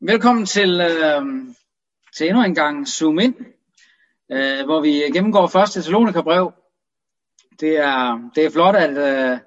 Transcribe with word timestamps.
Velkommen 0.00 0.46
til, 0.46 0.80
øh, 0.80 1.22
til 2.16 2.26
endnu 2.26 2.44
en 2.44 2.54
gang 2.54 2.88
Zoom 2.88 3.18
ind, 3.18 3.34
øh, 4.32 4.64
hvor 4.64 4.80
vi 4.80 4.90
gennemgår 4.90 5.46
første 5.46 5.80
Thessalonika-brev. 5.80 6.52
Det 7.60 7.76
er, 7.78 8.30
det 8.34 8.44
er 8.44 8.50
flot, 8.50 8.76
at, 8.76 8.90
øh, 8.90 9.38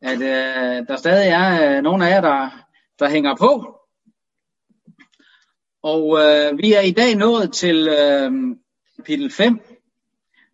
at 0.00 0.20
øh, 0.20 0.88
der 0.88 0.96
stadig 0.96 1.28
er 1.28 1.76
øh, 1.76 1.82
nogle 1.82 2.06
af 2.06 2.10
jer, 2.10 2.20
der, 2.20 2.50
der 2.98 3.08
hænger 3.08 3.36
på. 3.36 3.80
Og 5.82 6.18
øh, 6.18 6.58
vi 6.58 6.72
er 6.72 6.80
i 6.80 6.90
dag 6.90 7.14
nået 7.14 7.52
til 7.52 7.88
øh, 7.88 8.56
kapitel 8.96 9.32
5, 9.32 9.60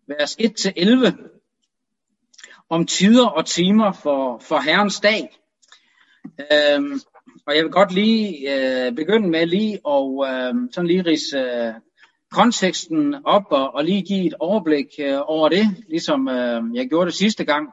vers 0.07 0.35
1-11, 0.35 1.13
om 2.69 2.85
tider 2.85 3.27
og 3.27 3.45
timer 3.45 3.91
for, 3.91 4.39
for 4.39 4.59
Herrens 4.59 4.99
dag. 4.99 5.39
Øh, 6.39 6.99
og 7.47 7.55
jeg 7.55 7.63
vil 7.63 7.71
godt 7.71 7.91
lige 7.91 8.53
øh, 8.53 8.95
begynde 8.95 9.29
med 9.29 9.45
lige 9.45 9.79
og 9.83 10.25
øh, 10.27 10.53
sådan 10.71 10.87
lige 10.87 11.01
rise 11.01 11.37
øh, 11.37 11.73
konteksten 12.31 13.15
op 13.25 13.43
og, 13.49 13.75
og 13.75 13.83
lige 13.83 14.01
give 14.01 14.25
et 14.27 14.33
overblik 14.39 14.87
øh, 14.99 15.19
over 15.25 15.49
det, 15.49 15.65
ligesom 15.89 16.27
øh, 16.27 16.61
jeg 16.73 16.89
gjorde 16.89 17.05
det 17.05 17.13
sidste 17.13 17.45
gang, 17.45 17.69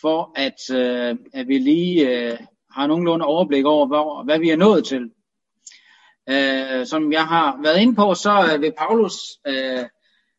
for 0.00 0.32
at, 0.36 0.76
øh, 0.76 1.16
at 1.34 1.48
vi 1.48 1.58
lige 1.58 2.08
øh, 2.10 2.38
har 2.70 2.86
nogenlunde 2.86 3.24
overblik 3.24 3.64
over, 3.64 3.86
hvor, 3.86 4.24
hvad 4.24 4.38
vi 4.38 4.50
er 4.50 4.56
nået 4.56 4.84
til. 4.84 5.10
Øh, 6.28 6.86
som 6.86 7.12
jeg 7.12 7.24
har 7.26 7.60
været 7.62 7.80
inde 7.80 7.94
på, 7.94 8.14
så 8.14 8.50
øh, 8.54 8.62
vil 8.62 8.72
Paulus 8.78 9.14
øh, 9.46 9.84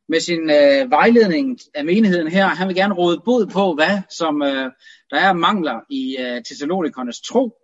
med 0.10 0.20
sin 0.20 0.50
øh, 0.50 0.92
vejledning 0.92 1.60
af 1.76 1.86
menigheden 1.86 2.28
her, 2.28 2.48
han 2.48 2.68
vil 2.68 2.76
gerne 2.76 2.94
råde 2.94 3.22
bod 3.26 3.48
på, 3.48 3.74
hvad 3.74 4.02
som 4.10 4.42
øh, 4.42 4.72
der 5.12 5.18
er 5.18 5.34
mangler 5.34 5.80
i 5.90 6.18
øh, 6.20 6.44
Thessalonikernes 6.46 7.22
tro, 7.22 7.56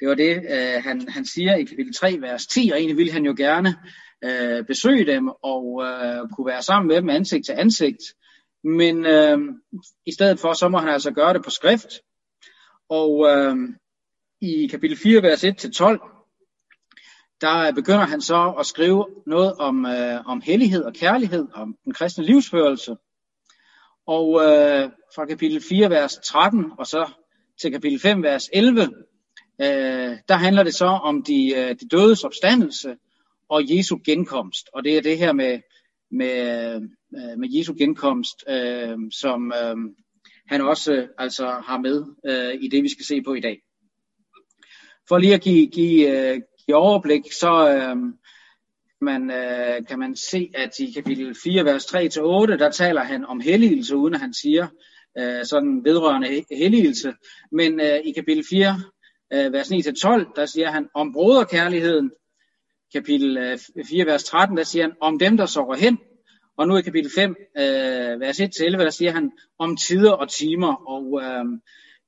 det 0.00 0.08
var 0.08 0.14
det, 0.14 0.36
øh, 0.36 0.82
han, 0.84 1.08
han 1.08 1.24
siger 1.24 1.54
i 1.54 1.64
kapitel 1.64 1.94
3, 1.94 2.18
vers 2.20 2.46
10, 2.46 2.70
og 2.72 2.78
egentlig 2.78 2.96
ville 2.96 3.12
han 3.12 3.24
jo 3.24 3.34
gerne 3.36 3.76
øh, 4.24 4.64
besøge 4.64 5.06
dem 5.06 5.28
og 5.28 5.82
øh, 5.84 6.28
kunne 6.36 6.46
være 6.46 6.62
sammen 6.62 6.88
med 6.88 6.96
dem 6.96 7.08
ansigt 7.08 7.46
til 7.46 7.52
ansigt. 7.52 8.02
Men 8.64 9.06
øh, 9.06 9.38
i 10.06 10.12
stedet 10.12 10.40
for, 10.40 10.52
så 10.52 10.68
må 10.68 10.78
han 10.78 10.88
altså 10.88 11.10
gøre 11.10 11.34
det 11.34 11.44
på 11.44 11.50
skrift. 11.50 12.00
Og 12.88 13.26
øh, 13.28 13.56
i 14.40 14.66
kapitel 14.66 14.96
4, 14.96 15.22
vers 15.22 15.44
1-12, 15.44 16.16
der 17.40 17.72
begynder 17.72 18.06
han 18.06 18.20
så 18.20 18.54
at 18.58 18.66
skrive 18.66 19.06
noget 19.26 19.54
om, 19.54 19.86
øh, 19.86 20.26
om 20.26 20.40
hellighed 20.40 20.84
og 20.84 20.94
kærlighed, 20.94 21.46
om 21.54 21.76
den 21.84 21.92
kristne 21.92 22.24
livsførelse. 22.24 22.96
Og 24.06 24.40
øh, 24.44 24.90
fra 25.14 25.26
kapitel 25.26 25.62
4, 25.68 25.90
vers 25.90 26.16
13, 26.24 26.72
og 26.78 26.86
så 26.86 27.10
til 27.60 27.72
kapitel 27.72 28.00
5, 28.00 28.22
vers 28.22 28.48
11, 28.52 28.88
øh, 29.60 30.16
der 30.28 30.34
handler 30.34 30.62
det 30.62 30.74
så 30.74 30.86
om 30.86 31.22
de, 31.22 31.54
øh, 31.56 31.76
de 31.80 31.88
dødes 31.88 32.24
opstandelse 32.24 32.96
og 33.48 33.76
Jesu 33.76 33.98
genkomst. 34.04 34.68
Og 34.72 34.84
det 34.84 34.96
er 34.96 35.02
det 35.02 35.18
her 35.18 35.32
med, 35.32 35.60
med, 36.10 36.74
øh, 37.16 37.38
med 37.38 37.48
Jesu 37.50 37.74
genkomst, 37.78 38.44
øh, 38.48 38.98
som 39.12 39.52
øh, 39.62 39.76
han 40.46 40.60
også 40.60 40.92
øh, 40.92 41.08
altså 41.18 41.46
har 41.46 41.78
med 41.78 42.04
øh, 42.26 42.54
i 42.60 42.68
det, 42.68 42.82
vi 42.82 42.88
skal 42.88 43.04
se 43.04 43.22
på 43.22 43.34
i 43.34 43.40
dag. 43.40 43.62
For 45.08 45.18
lige 45.18 45.34
at 45.34 45.42
give, 45.42 45.66
give, 45.66 46.10
øh, 46.10 46.40
give 46.66 46.76
overblik, 46.76 47.32
så 47.32 47.76
øh, 47.76 47.96
man, 49.00 49.30
øh, 49.30 49.86
kan 49.86 49.98
man 49.98 50.16
se, 50.16 50.50
at 50.54 50.78
i 50.78 50.92
kapitel 50.92 51.36
4, 51.44 51.64
vers 51.64 51.84
3-8, 51.84 51.98
der 52.56 52.70
taler 52.70 53.04
han 53.04 53.24
om 53.24 53.40
helligelse, 53.40 53.96
uden 53.96 54.14
at 54.14 54.20
han 54.20 54.34
siger 54.34 54.66
øh, 55.18 55.44
sådan 55.44 55.84
vedrørende 55.84 56.44
helligelse. 56.50 57.14
Men 57.52 57.80
øh, 57.80 57.98
i 58.04 58.12
kapitel 58.12 58.44
4, 58.50 58.80
øh, 59.32 59.52
vers 59.52 59.70
9-12, 59.70 60.32
der 60.36 60.46
siger 60.46 60.70
han 60.70 60.88
om 60.94 61.12
broderkærligheden. 61.12 62.10
Kapitel 62.92 63.36
øh, 63.36 63.58
4, 63.88 64.06
vers 64.06 64.24
13, 64.24 64.56
der 64.56 64.62
siger 64.62 64.84
han 64.84 64.94
om 65.00 65.18
dem, 65.18 65.36
der 65.36 65.46
sover 65.46 65.74
hen. 65.74 65.98
Og 66.56 66.68
nu 66.68 66.76
i 66.76 66.82
kapitel 66.82 67.10
5, 67.14 67.36
øh, 67.56 68.20
vers 68.20 68.40
1-11, 68.40 68.84
der 68.84 68.90
siger 68.90 69.12
han 69.12 69.32
om 69.58 69.76
tider 69.76 70.12
og 70.12 70.28
timer. 70.28 70.74
Og 70.88 71.22
øh, 71.22 71.44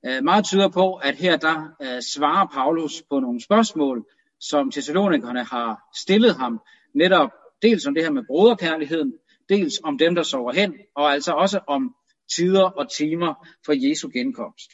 øh, 0.06 0.25
meget 0.25 0.44
tyder 0.44 0.69
på, 0.69 0.94
at 0.94 1.15
her 1.16 1.37
der 1.37 1.69
øh, 1.82 2.03
svarer 2.03 2.47
Paulus 2.47 3.03
på 3.10 3.21
nogle 3.21 3.44
spørgsmål, 3.44 4.06
som 4.41 4.71
Thessalonikerne 4.71 5.44
har 5.44 5.81
stillet 5.97 6.37
ham. 6.37 6.60
Netop 6.94 7.31
dels 7.62 7.87
om 7.87 7.94
det 7.94 8.03
her 8.03 8.10
med 8.10 8.22
broderkærligheden, 8.26 9.15
dels 9.48 9.75
om 9.84 9.98
dem, 9.98 10.15
der 10.15 10.22
sover 10.22 10.53
hen, 10.53 10.75
og 10.97 11.12
altså 11.12 11.32
også 11.32 11.60
om 11.66 11.94
tider 12.37 12.65
og 12.65 12.92
timer 12.92 13.48
for 13.66 13.88
Jesu 13.88 14.09
genkomst. 14.12 14.71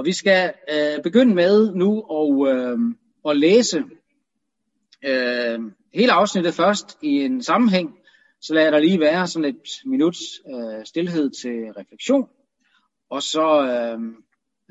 Og 0.00 0.06
vi 0.06 0.12
skal 0.12 0.52
øh, 0.72 1.02
begynde 1.02 1.34
med 1.34 1.74
nu 1.74 2.00
at, 2.00 2.56
øh, 2.56 2.78
at 3.28 3.36
læse 3.36 3.84
øh, 5.04 5.60
hele 5.94 6.12
afsnittet 6.12 6.54
først 6.54 6.98
i 7.02 7.08
en 7.08 7.42
sammenhæng. 7.42 7.98
Så 8.40 8.54
lader 8.54 8.70
der 8.70 8.78
lige 8.78 9.00
være 9.00 9.26
sådan 9.26 9.48
et 9.48 9.68
minuts 9.84 10.20
øh, 10.46 10.84
stillhed 10.84 11.30
til 11.30 11.72
refleksion. 11.76 12.28
Og 13.10 13.22
så 13.22 13.62
øh, 13.62 14.00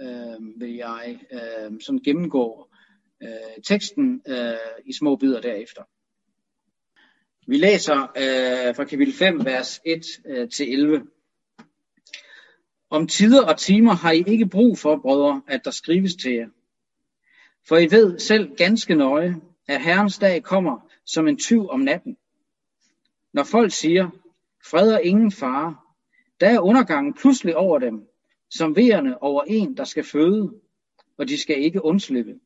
øh, 0.07 0.59
vil 0.61 0.75
jeg 0.75 1.19
øh, 1.31 1.81
sådan 1.81 1.99
gennemgå 1.99 2.67
øh, 3.23 3.63
teksten 3.63 4.21
øh, 4.27 4.53
i 4.85 4.93
små 4.93 5.15
bidder 5.15 5.41
derefter. 5.41 5.83
Vi 7.47 7.57
læser 7.57 8.01
øh, 8.01 8.75
fra 8.75 8.83
kapitel 8.83 9.13
5, 9.13 9.45
vers 9.45 9.81
1 9.85 10.05
øh, 10.25 10.49
til 10.49 10.73
11. 10.73 11.01
Om 12.89 13.07
tider 13.07 13.45
og 13.45 13.57
timer 13.57 13.93
har 13.93 14.11
I 14.11 14.23
ikke 14.27 14.45
brug 14.45 14.77
for, 14.77 14.97
brødre, 14.97 15.41
at 15.47 15.61
der 15.65 15.71
skrives 15.71 16.15
til 16.15 16.33
jer. 16.33 16.49
For 17.67 17.77
I 17.77 17.91
ved 17.91 18.19
selv 18.19 18.55
ganske 18.55 18.95
nøje, 18.95 19.35
at 19.67 19.83
Herrens 19.83 20.17
dag 20.17 20.43
kommer 20.43 20.89
som 21.05 21.27
en 21.27 21.37
tyv 21.37 21.69
om 21.69 21.79
natten. 21.79 22.17
Når 23.33 23.43
folk 23.43 23.71
siger, 23.71 24.09
fred 24.65 24.93
og 24.93 25.03
ingen 25.03 25.31
fare, 25.31 25.75
der 26.39 26.49
er 26.49 26.59
undergangen 26.59 27.13
pludselig 27.13 27.55
over 27.55 27.79
dem, 27.79 28.07
som 28.49 28.75
vejerne 28.75 29.23
over 29.23 29.43
en, 29.43 29.77
der 29.77 29.83
skal 29.83 30.03
føde, 30.03 30.53
og 31.17 31.27
de 31.27 31.37
skal 31.37 31.63
ikke 31.63 31.85
undslippe. 31.85 32.39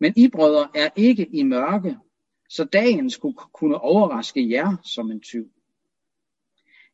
Men 0.00 0.12
I, 0.16 0.28
brødre, 0.28 0.68
er 0.74 0.88
ikke 0.96 1.26
i 1.26 1.42
mørke, 1.42 1.96
så 2.48 2.64
dagen 2.64 3.10
skulle 3.10 3.36
kunne 3.52 3.78
overraske 3.80 4.50
jer 4.50 4.76
som 4.82 5.10
en 5.10 5.20
tyv. 5.20 5.50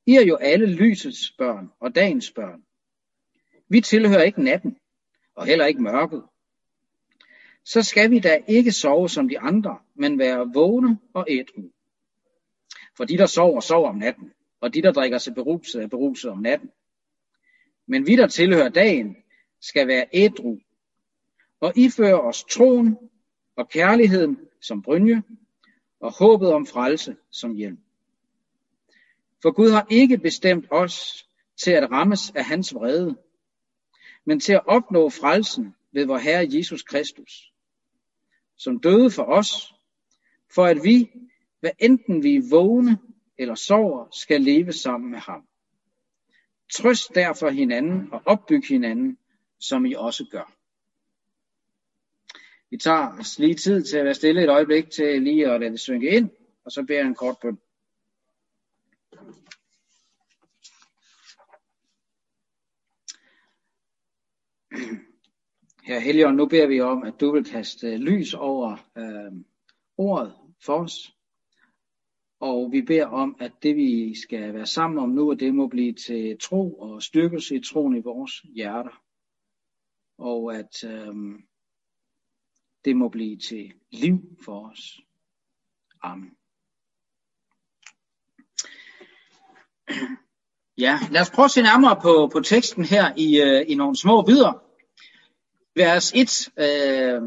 I 0.07 0.17
er 0.17 0.25
jo 0.25 0.37
alle 0.37 0.67
lysets 0.67 1.33
børn 1.39 1.71
og 1.81 1.95
dagens 1.95 2.33
børn. 2.33 2.63
Vi 3.69 3.81
tilhører 3.81 4.23
ikke 4.23 4.43
natten, 4.43 4.77
og 5.35 5.47
heller 5.47 5.67
ikke 5.67 5.83
mørket. 5.83 6.23
Så 7.65 7.83
skal 7.83 8.11
vi 8.11 8.19
da 8.19 8.41
ikke 8.49 8.73
sove 8.73 9.09
som 9.09 9.29
de 9.29 9.39
andre, 9.39 9.79
men 9.95 10.19
være 10.19 10.51
vågne 10.55 10.99
og 11.15 11.27
ædru. 11.29 11.63
For 12.97 13.05
de, 13.05 13.19
der 13.19 13.27
sover, 13.27 13.61
sover 13.61 13.89
om 13.89 13.97
natten, 13.97 14.33
og 14.61 14.75
de, 14.75 14.83
der 14.83 14.93
drikker 14.93 15.19
sig 15.19 15.35
beruset, 15.35 15.83
er 15.83 15.87
beruset 15.87 16.31
om 16.31 16.39
natten. 16.39 16.71
Men 17.87 18.07
vi, 18.07 18.17
der 18.17 18.27
tilhører 18.27 18.69
dagen, 18.69 19.17
skal 19.61 19.89
være 19.89 20.07
ædru, 20.13 20.59
og 21.61 21.73
iføre 21.77 22.21
os 22.21 22.45
troen 22.45 22.99
og 23.57 23.69
kærligheden 23.69 24.39
som 24.63 24.83
brynje, 24.83 25.23
og 26.01 26.13
håbet 26.19 26.53
om 26.53 26.67
frelse 26.67 27.17
som 27.31 27.55
hjelm. 27.55 27.84
For 29.44 29.53
Gud 29.53 29.71
har 29.71 29.87
ikke 29.91 30.19
bestemt 30.19 30.66
os 30.71 31.28
til 31.56 31.71
at 31.71 31.91
rammes 31.91 32.31
af 32.31 32.44
hans 32.44 32.75
vrede, 32.75 33.16
men 34.27 34.41
til 34.41 34.53
at 34.53 34.66
opnå 34.66 35.10
frelsen 35.10 35.75
ved 35.93 36.06
vor 36.06 36.19
Herre 36.19 36.49
Jesus 36.50 36.82
Kristus, 36.82 37.53
som 38.56 38.81
døde 38.81 39.10
for 39.10 39.22
os, 39.22 39.75
for 40.55 40.65
at 40.65 40.77
vi, 40.84 41.10
hvad 41.60 41.71
enten 41.78 42.22
vi 42.22 42.37
er 42.37 42.50
vågne 42.50 42.99
eller 43.38 43.55
sover, 43.55 44.09
skal 44.12 44.41
leve 44.41 44.72
sammen 44.72 45.10
med 45.10 45.19
ham. 45.19 45.47
Trøst 46.72 47.15
derfor 47.15 47.49
hinanden 47.50 48.12
og 48.12 48.22
opbyg 48.26 48.62
hinanden, 48.69 49.19
som 49.61 49.87
I 49.87 49.94
også 49.94 50.25
gør. 50.31 50.53
Vi 52.71 52.76
tager 52.76 53.19
os 53.19 53.38
lige 53.38 53.55
tid 53.55 53.82
til 53.82 53.97
at 53.97 54.05
være 54.05 54.14
stille 54.14 54.43
et 54.43 54.50
øjeblik 54.50 54.90
til 54.90 55.23
lige 55.23 55.50
at 55.50 55.61
lade 55.61 55.73
det 55.73 55.81
synke 55.81 56.11
ind, 56.11 56.31
og 56.64 56.73
så 56.73 56.82
beder 56.82 56.99
jeg 56.99 57.08
en 57.08 57.14
kort 57.14 57.37
bøn. 57.43 57.58
Her 65.85 65.99
Helion, 65.99 66.37
nu 66.37 66.47
beder 66.47 66.67
vi 66.67 66.81
om, 66.81 67.03
at 67.03 67.21
du 67.21 67.32
vil 67.32 67.44
kaste 67.44 67.87
øh, 67.87 67.99
lys 67.99 68.35
over 68.35 68.76
øh, 68.97 69.32
ordet 69.97 70.35
for 70.65 70.75
os. 70.75 71.17
Og 72.41 72.73
vi 72.73 72.82
beder 72.82 73.06
om, 73.06 73.37
at 73.41 73.53
det 73.62 73.76
vi 73.76 74.15
skal 74.15 74.55
være 74.55 74.67
sammen 74.67 74.99
om 74.99 75.09
nu, 75.09 75.31
at 75.31 75.41
det 75.41 75.55
må 75.55 75.69
blive 75.69 75.93
til 75.93 76.38
tro 76.41 76.75
og 76.79 77.03
styrkelse 77.03 77.56
i 77.56 77.61
troen 77.61 77.97
i 77.97 78.00
vores 78.00 78.32
hjerter. 78.38 79.03
Og 80.19 80.56
at 80.56 80.85
øh, 80.85 81.15
det 82.85 82.97
må 82.97 83.09
blive 83.09 83.37
til 83.37 83.73
liv 83.91 84.37
for 84.44 84.71
os. 84.71 85.00
Amen. 86.03 86.37
Ja, 90.79 90.99
lad 91.11 91.21
os 91.21 91.31
prøve 91.31 91.45
at 91.45 91.51
se 91.51 91.63
nærmere 91.63 91.97
på, 92.03 92.31
på 92.33 92.41
teksten 92.41 92.85
her 92.85 93.13
i, 93.17 93.41
øh, 93.41 93.65
i 93.69 93.75
nogle 93.75 93.97
små 93.97 94.23
bidder. 94.23 94.63
Vers 95.77 96.13
1 96.13 96.49
øh, 96.59 97.23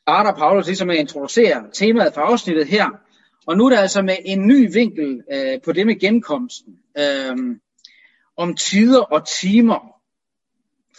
starter 0.00 0.32
Paulus 0.32 0.66
ligesom 0.66 0.86
med 0.86 0.94
at 0.94 1.00
introducere 1.00 1.64
temaet 1.72 2.14
for 2.14 2.20
afsnittet 2.20 2.66
her. 2.66 2.88
Og 3.46 3.56
nu 3.56 3.66
er 3.66 3.70
det 3.70 3.76
altså 3.76 4.02
med 4.02 4.16
en 4.24 4.46
ny 4.46 4.72
vinkel 4.72 5.22
øh, 5.32 5.60
på 5.64 5.72
det 5.72 5.86
med 5.86 6.00
genkomsten. 6.00 6.78
Øh, 6.98 7.56
om 8.36 8.56
tider 8.56 9.00
og 9.00 9.28
timer 9.40 10.00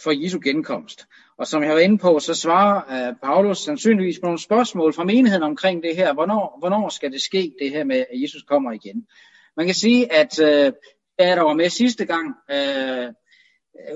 for 0.02 0.22
Jesu 0.24 0.40
genkomst. 0.44 1.06
Og 1.38 1.46
som 1.46 1.62
jeg 1.62 1.70
har 1.70 1.78
inde 1.78 1.98
på, 1.98 2.18
så 2.18 2.34
svarer 2.34 3.08
øh, 3.08 3.16
Paulus 3.22 3.58
sandsynligvis 3.58 4.18
på 4.18 4.26
nogle 4.26 4.42
spørgsmål 4.42 4.92
fra 4.94 5.04
menigheden 5.04 5.42
omkring 5.42 5.82
det 5.82 5.96
her. 5.96 6.12
Hvornår, 6.12 6.56
hvornår 6.58 6.88
skal 6.88 7.12
det 7.12 7.22
ske, 7.22 7.54
det 7.60 7.70
her 7.70 7.84
med, 7.84 7.96
at 7.96 8.22
Jesus 8.22 8.42
kommer 8.42 8.72
igen? 8.72 9.06
Man 9.56 9.66
kan 9.66 9.74
sige, 9.74 10.12
at 10.12 10.40
øh, 10.40 10.72
da 11.18 11.24
der 11.36 11.42
var 11.42 11.54
med 11.54 11.68
sidste 11.68 12.04
gang, 12.04 12.34
øh, 12.50 13.12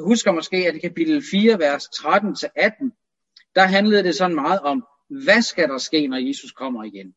husker 0.00 0.32
måske, 0.32 0.56
at 0.56 0.76
i 0.76 0.78
kapitel 0.78 1.22
4, 1.30 1.58
vers 1.58 1.84
13-18, 1.84 3.52
der 3.54 3.62
handlede 3.62 4.02
det 4.02 4.14
sådan 4.14 4.34
meget 4.34 4.60
om, 4.60 4.86
hvad 5.08 5.42
skal 5.42 5.68
der 5.68 5.78
ske, 5.78 6.06
når 6.06 6.28
Jesus 6.28 6.52
kommer 6.52 6.84
igen? 6.84 7.14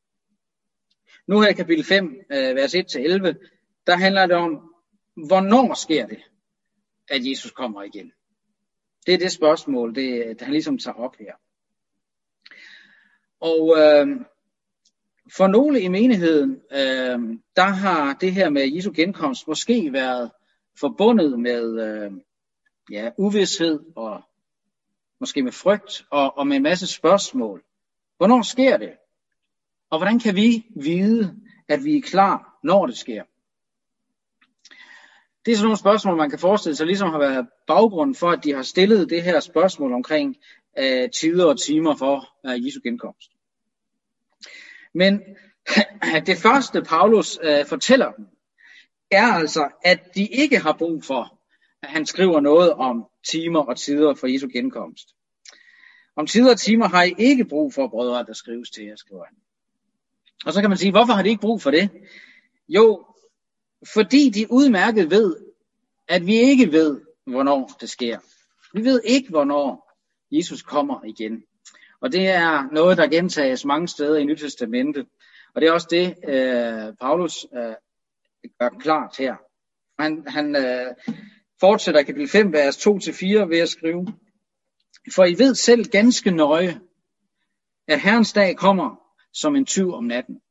Nu 1.27 1.41
her 1.41 1.50
i 1.50 1.53
kapitel 1.53 1.86
5, 1.86 2.06
øh, 2.31 2.56
vers 2.56 2.75
1-11, 2.75 2.81
der 3.88 3.95
handler 3.95 4.25
det 4.25 4.36
om, 4.36 4.74
hvornår 5.27 5.74
sker 5.74 6.07
det, 6.07 6.19
at 7.09 7.30
Jesus 7.30 7.51
kommer 7.51 7.83
igen? 7.83 8.12
Det 9.06 9.13
er 9.13 9.18
det 9.18 9.31
spørgsmål, 9.31 9.95
det, 9.95 10.27
det 10.27 10.42
han 10.42 10.51
ligesom 10.51 10.77
tager 10.77 10.95
op 10.95 11.15
her. 11.19 11.33
Og 13.39 13.77
øh, 13.77 14.25
for 15.35 15.47
nogle 15.47 15.81
i 15.81 15.87
menigheden, 15.87 16.61
øh, 16.71 17.37
der 17.55 17.67
har 17.67 18.13
det 18.13 18.33
her 18.33 18.49
med 18.49 18.67
Jesu 18.67 18.91
genkomst 18.95 19.47
måske 19.47 19.93
været 19.93 20.31
forbundet 20.79 21.39
med 21.39 21.81
øh, 21.81 22.11
ja, 22.91 23.09
uvidshed 23.17 23.79
og 23.95 24.21
måske 25.19 25.43
med 25.43 25.51
frygt 25.51 26.05
og, 26.09 26.37
og 26.37 26.47
med 26.47 26.55
en 26.55 26.63
masse 26.63 26.87
spørgsmål. 26.87 27.63
Hvornår 28.17 28.41
sker 28.41 28.77
det? 28.77 28.91
Og 29.89 29.99
hvordan 29.99 30.19
kan 30.19 30.35
vi 30.35 30.65
vide, 30.75 31.35
at 31.67 31.83
vi 31.83 31.97
er 31.97 32.01
klar, 32.01 32.59
når 32.63 32.85
det 32.85 32.97
sker? 32.97 33.23
Det 35.45 35.51
er 35.51 35.55
sådan 35.55 35.65
nogle 35.65 35.77
spørgsmål, 35.77 36.17
man 36.17 36.29
kan 36.29 36.39
forestille 36.39 36.75
sig, 36.75 36.85
ligesom 36.85 37.09
har 37.09 37.19
været 37.19 37.47
baggrunden 37.67 38.15
for, 38.15 38.29
at 38.31 38.43
de 38.43 38.53
har 38.53 38.61
stillet 38.61 39.09
det 39.09 39.23
her 39.23 39.39
spørgsmål 39.39 39.93
omkring 39.93 40.37
øh, 40.77 41.09
tider 41.09 41.45
og 41.45 41.59
timer 41.59 41.95
for 41.95 42.29
øh, 42.45 42.65
Jesu 42.65 42.79
genkomst. 42.83 43.31
Men 44.94 45.21
det 46.30 46.38
første, 46.38 46.81
Paulus 46.81 47.39
øh, 47.44 47.65
fortæller 47.65 48.12
dem, 48.12 48.25
er 49.12 49.33
altså, 49.33 49.69
at 49.86 50.00
de 50.15 50.27
ikke 50.27 50.59
har 50.59 50.75
brug 50.77 51.03
for, 51.03 51.39
at 51.83 51.89
han 51.89 52.06
skriver 52.06 52.39
noget 52.39 52.74
om 52.74 53.06
timer 53.31 53.59
og 53.59 53.77
tider 53.77 54.15
for 54.15 54.27
Jesu 54.27 54.47
genkomst. 54.53 55.07
Om 56.15 56.27
tider 56.27 56.51
og 56.51 56.59
timer 56.59 56.88
har 56.88 57.03
I 57.03 57.13
ikke 57.18 57.45
brug 57.45 57.74
for, 57.74 57.88
brødre, 57.88 58.25
der 58.25 58.33
skrives 58.33 58.69
til 58.69 58.86
jer, 58.86 58.95
skriver 58.95 59.25
han. 59.25 59.36
Og 60.45 60.53
så 60.53 60.62
kan 60.62 60.69
man 60.69 60.77
sige, 60.77 60.92
hvorfor 60.92 61.13
har 61.13 61.24
de 61.24 61.30
ikke 61.30 61.42
brug 61.42 61.62
for 61.62 61.71
det? 61.71 61.89
Jo, 62.68 63.06
fordi 63.94 64.30
de 64.30 64.51
udmærket 64.51 65.12
ved, 65.12 65.35
at 66.07 66.25
vi 66.25 66.35
ikke 66.35 66.71
ved, 66.71 67.01
hvornår 67.25 67.71
det 67.81 67.89
sker. 67.89 68.19
Vi 68.74 68.83
ved 68.85 69.01
ikke, 69.03 69.30
hvornår 69.30 69.92
Jesus 70.31 70.62
kommer 70.62 71.03
igen. 71.03 71.44
Og 72.01 72.11
det 72.11 72.27
er 72.27 72.73
noget, 72.73 72.97
der 72.97 73.07
gentages 73.07 73.65
mange 73.65 73.87
steder 73.87 74.17
i 74.17 74.23
Nyt 74.23 74.39
Testamentet. 74.39 75.07
Og 75.55 75.61
det 75.61 75.69
er 75.69 75.73
også 75.73 75.87
det, 75.91 76.15
øh, 76.27 76.93
Paulus 77.01 77.47
øh, 77.57 77.73
gør 78.59 78.69
klart 78.69 79.17
her. 79.17 79.35
Han, 79.99 80.23
han 80.27 80.55
øh, 80.55 80.95
fortsætter 81.59 82.03
kapitel 82.03 82.29
5, 82.29 82.53
vers 82.53 82.87
2-4 82.87 83.25
ved 83.25 83.59
at 83.59 83.69
skrive, 83.69 84.07
For 85.15 85.25
I 85.25 85.33
ved 85.37 85.55
selv 85.55 85.85
ganske 85.85 86.31
nøje, 86.31 86.79
at 87.87 88.01
Herrens 88.01 88.33
dag 88.33 88.57
kommer 88.57 88.95
som 89.33 89.55
en 89.55 89.65
tyv 89.65 89.93
om 89.93 90.03
natten. 90.03 90.41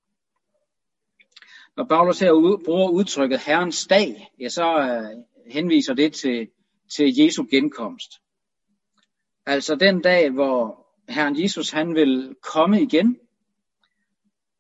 Når 1.77 1.85
Paulus 1.85 2.19
her 2.19 2.33
bruger 2.65 2.91
udtrykket 2.91 3.41
Herrens 3.41 3.87
dag, 3.87 4.31
ja, 4.41 4.49
så 4.49 4.79
øh, 4.79 5.25
henviser 5.53 5.95
det 5.95 6.13
til, 6.13 6.49
til 6.97 7.17
Jesu 7.19 7.45
genkomst. 7.51 8.13
Altså 9.47 9.75
den 9.75 10.03
dag, 10.03 10.31
hvor 10.31 10.88
Herren 11.09 11.43
Jesus 11.43 11.71
han 11.71 11.95
vil 11.95 12.37
komme 12.43 12.83
igen 12.83 13.19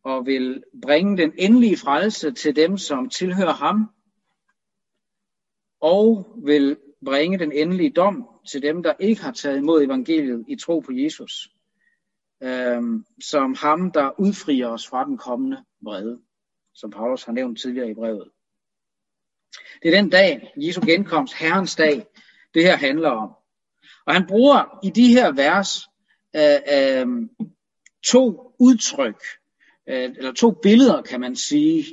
og 0.02 0.26
vil 0.26 0.64
bringe 0.82 1.16
den 1.16 1.32
endelige 1.38 1.76
frelse 1.76 2.30
til 2.32 2.56
dem, 2.56 2.78
som 2.78 3.08
tilhører 3.08 3.52
ham, 3.52 3.90
og 5.80 6.36
vil 6.44 6.76
bringe 7.04 7.38
den 7.38 7.52
endelige 7.52 7.90
dom 7.90 8.28
til 8.50 8.62
dem, 8.62 8.82
der 8.82 8.92
ikke 9.00 9.22
har 9.22 9.32
taget 9.32 9.58
imod 9.58 9.84
evangeliet 9.84 10.44
i 10.48 10.56
tro 10.56 10.80
på 10.80 10.92
Jesus, 10.92 11.48
øhm, 12.42 13.04
som 13.24 13.54
ham, 13.54 13.92
der 13.92 14.20
udfrier 14.20 14.68
os 14.68 14.88
fra 14.88 15.04
den 15.04 15.18
kommende 15.18 15.64
vrede 15.80 16.18
som 16.78 16.90
Paulus 16.90 17.24
har 17.24 17.32
nævnt 17.32 17.60
tidligere 17.60 17.90
i 17.90 17.94
brevet. 17.94 18.30
Det 19.82 19.88
er 19.88 20.00
den 20.00 20.10
dag, 20.10 20.52
Jesu 20.56 20.80
genkomst, 20.86 21.34
Herrens 21.34 21.76
dag, 21.76 22.06
det 22.54 22.62
her 22.62 22.76
handler 22.76 23.10
om. 23.10 23.30
Og 24.06 24.14
han 24.14 24.26
bruger 24.26 24.78
i 24.84 24.90
de 24.90 25.08
her 25.08 25.32
vers 25.32 25.88
øh, 26.36 26.58
øh, 26.72 27.06
to 28.04 28.54
udtryk, 28.58 29.22
øh, 29.88 30.10
eller 30.16 30.32
to 30.32 30.50
billeder, 30.50 31.02
kan 31.02 31.20
man 31.20 31.36
sige, 31.36 31.84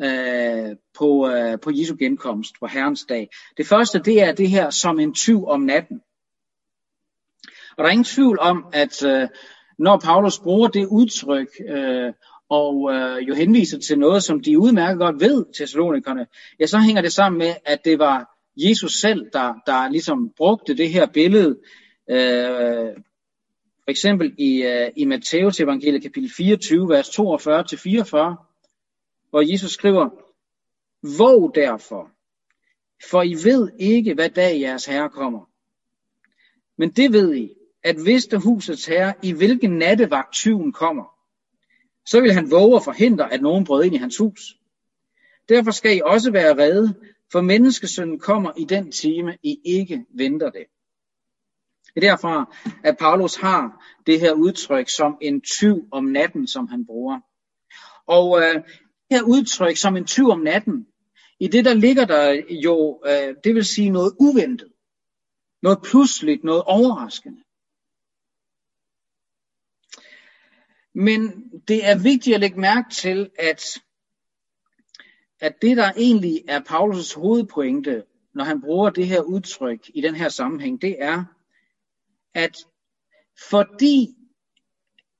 øh, 0.00 0.76
på, 0.98 1.28
øh, 1.28 1.60
på 1.60 1.70
Jesu 1.74 1.96
genkomst, 1.98 2.54
på 2.60 2.66
Herrens 2.66 3.04
dag. 3.08 3.28
Det 3.56 3.66
første, 3.66 3.98
det 3.98 4.22
er 4.22 4.32
det 4.32 4.50
her 4.50 4.70
som 4.70 5.00
en 5.00 5.14
tyv 5.14 5.46
om 5.46 5.60
natten. 5.60 6.00
Og 7.76 7.84
der 7.84 7.84
er 7.84 7.90
ingen 7.90 8.04
tvivl 8.04 8.38
om, 8.40 8.66
at 8.72 9.04
øh, 9.04 9.28
når 9.78 9.98
Paulus 9.98 10.38
bruger 10.38 10.68
det 10.68 10.86
udtryk 10.86 11.48
øh, 11.68 12.12
og 12.48 12.90
øh, 12.94 13.28
jo 13.28 13.34
henviser 13.34 13.78
til 13.78 13.98
noget, 13.98 14.22
som 14.22 14.42
de 14.42 14.58
udmærket 14.58 14.98
godt 14.98 15.20
ved, 15.20 15.44
Thessalonikerne, 15.54 16.26
ja, 16.60 16.66
så 16.66 16.78
hænger 16.78 17.02
det 17.02 17.12
sammen 17.12 17.38
med, 17.38 17.54
at 17.64 17.84
det 17.84 17.98
var 17.98 18.36
Jesus 18.56 18.92
selv, 18.92 19.26
der, 19.32 19.54
der 19.66 19.90
ligesom 19.90 20.30
brugte 20.36 20.76
det 20.76 20.90
her 20.90 21.06
billede, 21.06 21.58
øh, 22.10 22.88
for 23.88 23.90
eksempel 23.90 24.34
i, 24.38 24.62
øh, 24.62 24.90
i 24.96 25.04
Matteus 25.04 25.60
evangeliet 25.60 26.02
kapitel 26.02 26.30
24, 26.36 26.88
vers 26.88 27.08
42-44, 27.08 27.20
hvor 29.30 29.52
Jesus 29.52 29.72
skriver, 29.72 30.08
Våg 31.18 31.52
derfor, 31.54 32.10
for 33.10 33.22
I 33.22 33.34
ved 33.44 33.70
ikke, 33.78 34.14
hvad 34.14 34.30
dag 34.30 34.60
jeres 34.60 34.84
herre 34.84 35.10
kommer. 35.10 35.50
Men 36.78 36.90
det 36.90 37.12
ved 37.12 37.34
I, 37.34 37.54
at 37.82 37.96
hvis 38.02 38.26
der 38.26 38.38
husets 38.38 38.86
herre, 38.86 39.14
i 39.22 39.32
hvilken 39.32 39.70
nattevagt 39.70 40.32
tyven 40.32 40.72
kommer, 40.72 41.04
så 42.06 42.20
vil 42.20 42.32
han 42.32 42.50
våge 42.50 42.74
og 42.74 42.84
forhindre, 42.84 43.32
at 43.32 43.42
nogen 43.42 43.64
brød 43.64 43.84
ind 43.84 43.94
i 43.94 43.98
hans 43.98 44.16
hus. 44.16 44.56
Derfor 45.48 45.70
skal 45.70 45.96
I 45.96 46.00
også 46.04 46.30
være 46.30 46.58
redde, 46.58 46.94
for 47.32 47.40
menneskesønnen 47.40 48.18
kommer 48.18 48.52
i 48.56 48.64
den 48.64 48.92
time, 48.92 49.38
I 49.42 49.60
ikke 49.64 50.04
venter 50.10 50.50
det. 50.50 50.64
Det 51.98 52.06
er 52.06 52.10
derfra, 52.10 52.56
at 52.84 52.96
Paulus 52.98 53.36
har 53.36 53.84
det 54.06 54.20
her 54.20 54.32
udtryk 54.32 54.88
som 54.88 55.18
en 55.20 55.40
tyv 55.40 55.88
om 55.92 56.04
natten, 56.04 56.46
som 56.46 56.68
han 56.68 56.86
bruger. 56.86 57.20
Og 58.06 58.38
øh, 58.38 58.54
det 58.54 58.64
her 59.10 59.22
udtryk 59.22 59.76
som 59.76 59.96
en 59.96 60.04
tyv 60.04 60.28
om 60.28 60.40
natten, 60.40 60.86
i 61.40 61.48
det 61.48 61.64
der 61.64 61.74
ligger 61.74 62.04
der 62.04 62.42
jo, 62.50 63.02
øh, 63.06 63.34
det 63.44 63.54
vil 63.54 63.64
sige 63.64 63.90
noget 63.90 64.12
uventet, 64.20 64.72
noget 65.62 65.78
pludseligt, 65.82 66.44
noget 66.44 66.62
overraskende. 66.62 67.42
Men 70.94 71.50
det 71.68 71.88
er 71.88 72.02
vigtigt 72.02 72.34
at 72.34 72.40
lægge 72.40 72.60
mærke 72.60 72.90
til, 72.90 73.30
at, 73.38 73.62
at 75.40 75.62
det, 75.62 75.76
der 75.76 75.92
egentlig 75.96 76.44
er 76.48 76.60
Paulus' 76.60 77.20
hovedpointe, 77.20 78.04
når 78.34 78.44
han 78.44 78.60
bruger 78.60 78.90
det 78.90 79.06
her 79.06 79.20
udtryk 79.20 79.90
i 79.94 80.00
den 80.00 80.14
her 80.14 80.28
sammenhæng, 80.28 80.82
det 80.82 80.96
er, 80.98 81.24
at 82.38 82.56
fordi 83.48 84.08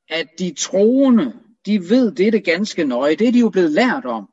at 0.08 0.28
de 0.38 0.54
troende, 0.54 1.32
de 1.66 1.78
ved 1.90 2.12
det 2.12 2.44
ganske 2.44 2.84
nøje, 2.84 3.16
det 3.16 3.28
er 3.28 3.32
de 3.32 3.38
jo 3.38 3.50
blevet 3.50 3.70
lært 3.70 4.04
om, 4.04 4.28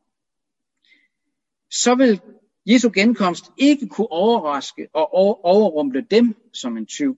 så 1.72 1.96
vil 1.96 2.22
Jesu 2.66 2.92
genkomst 2.94 3.46
ikke 3.58 3.88
kunne 3.88 4.12
overraske 4.12 4.88
og 4.94 5.14
overrumple 5.46 6.02
dem 6.12 6.36
som 6.54 6.78
en 6.78 6.86
tyv 6.86 7.18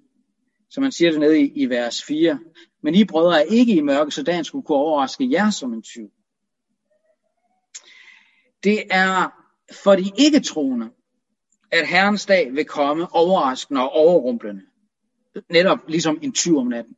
som 0.70 0.84
man 0.84 0.92
siger 0.92 1.12
det 1.12 1.20
nede 1.20 1.40
i, 1.40 1.52
i 1.56 1.66
vers 1.70 2.04
4. 2.04 2.40
Men 2.84 2.96
I 2.96 3.06
brødre 3.06 3.40
er 3.40 3.46
ikke 3.46 3.76
i 3.76 3.82
mørke, 3.82 4.12
så 4.12 4.24
dagen 4.24 4.44
skulle 4.44 4.66
kunne 4.66 4.78
overraske 4.78 5.32
jer 5.32 5.50
som 5.50 5.74
en 5.74 5.82
tyv. 5.82 6.10
Det 8.64 8.84
er 8.92 9.30
for 9.84 9.96
de 9.96 10.12
ikke 10.18 10.40
troende, 10.40 10.90
at 11.72 11.88
Herrens 11.88 12.26
dag 12.26 12.54
vil 12.56 12.66
komme 12.66 13.08
overraskende 13.12 13.82
og 13.82 13.92
overrumplende. 13.92 14.62
Netop 15.50 15.80
ligesom 15.88 16.20
en 16.22 16.34
tyv 16.34 16.58
om 16.58 16.68
natten. 16.68 16.96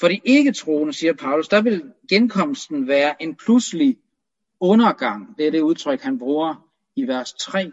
For 0.00 0.08
de 0.08 0.20
ikke 0.24 0.52
troende, 0.52 0.92
siger 0.92 1.12
Paulus, 1.12 1.48
der 1.48 1.62
vil 1.62 1.92
genkomsten 2.08 2.88
være 2.88 3.22
en 3.22 3.36
pludselig 3.36 3.96
undergang. 4.60 5.38
Det 5.38 5.46
er 5.46 5.50
det 5.50 5.60
udtryk, 5.60 6.00
han 6.00 6.18
bruger 6.18 6.70
i 6.96 7.06
vers 7.08 7.32
3 7.32 7.72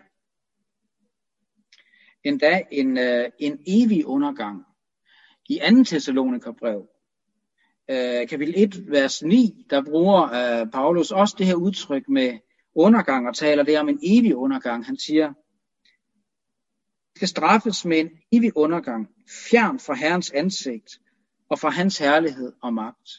endda 2.27 2.62
en, 2.71 2.97
øh, 2.97 3.29
en 3.39 3.59
evig 3.67 4.05
undergang. 4.05 4.63
I 5.50 5.59
2. 5.69 5.83
Thessalonikerbrev, 5.83 6.88
øh, 7.89 8.27
kapitel 8.27 8.53
1, 8.57 8.91
vers 8.91 9.24
9, 9.24 9.65
der 9.69 9.83
bruger 9.83 10.24
øh, 10.24 10.71
Paulus 10.71 11.12
også 11.12 11.36
det 11.38 11.45
her 11.45 11.55
udtryk 11.55 12.09
med 12.09 12.39
undergang 12.75 13.27
og 13.27 13.36
taler 13.36 13.63
det 13.63 13.79
om 13.79 13.89
en 13.89 14.00
evig 14.03 14.36
undergang. 14.36 14.86
Han 14.86 15.00
siger, 15.00 15.33
skal 17.17 17.27
straffes 17.27 17.86
med 17.86 18.00
en 18.00 18.09
evig 18.31 18.51
undergang, 18.55 19.09
fjern 19.50 19.79
fra 19.79 19.93
Herrens 19.93 20.31
ansigt 20.31 21.00
og 21.50 21.59
fra 21.59 21.69
hans 21.69 21.97
herlighed 21.97 22.53
og 22.62 22.74
magt. 22.74 23.09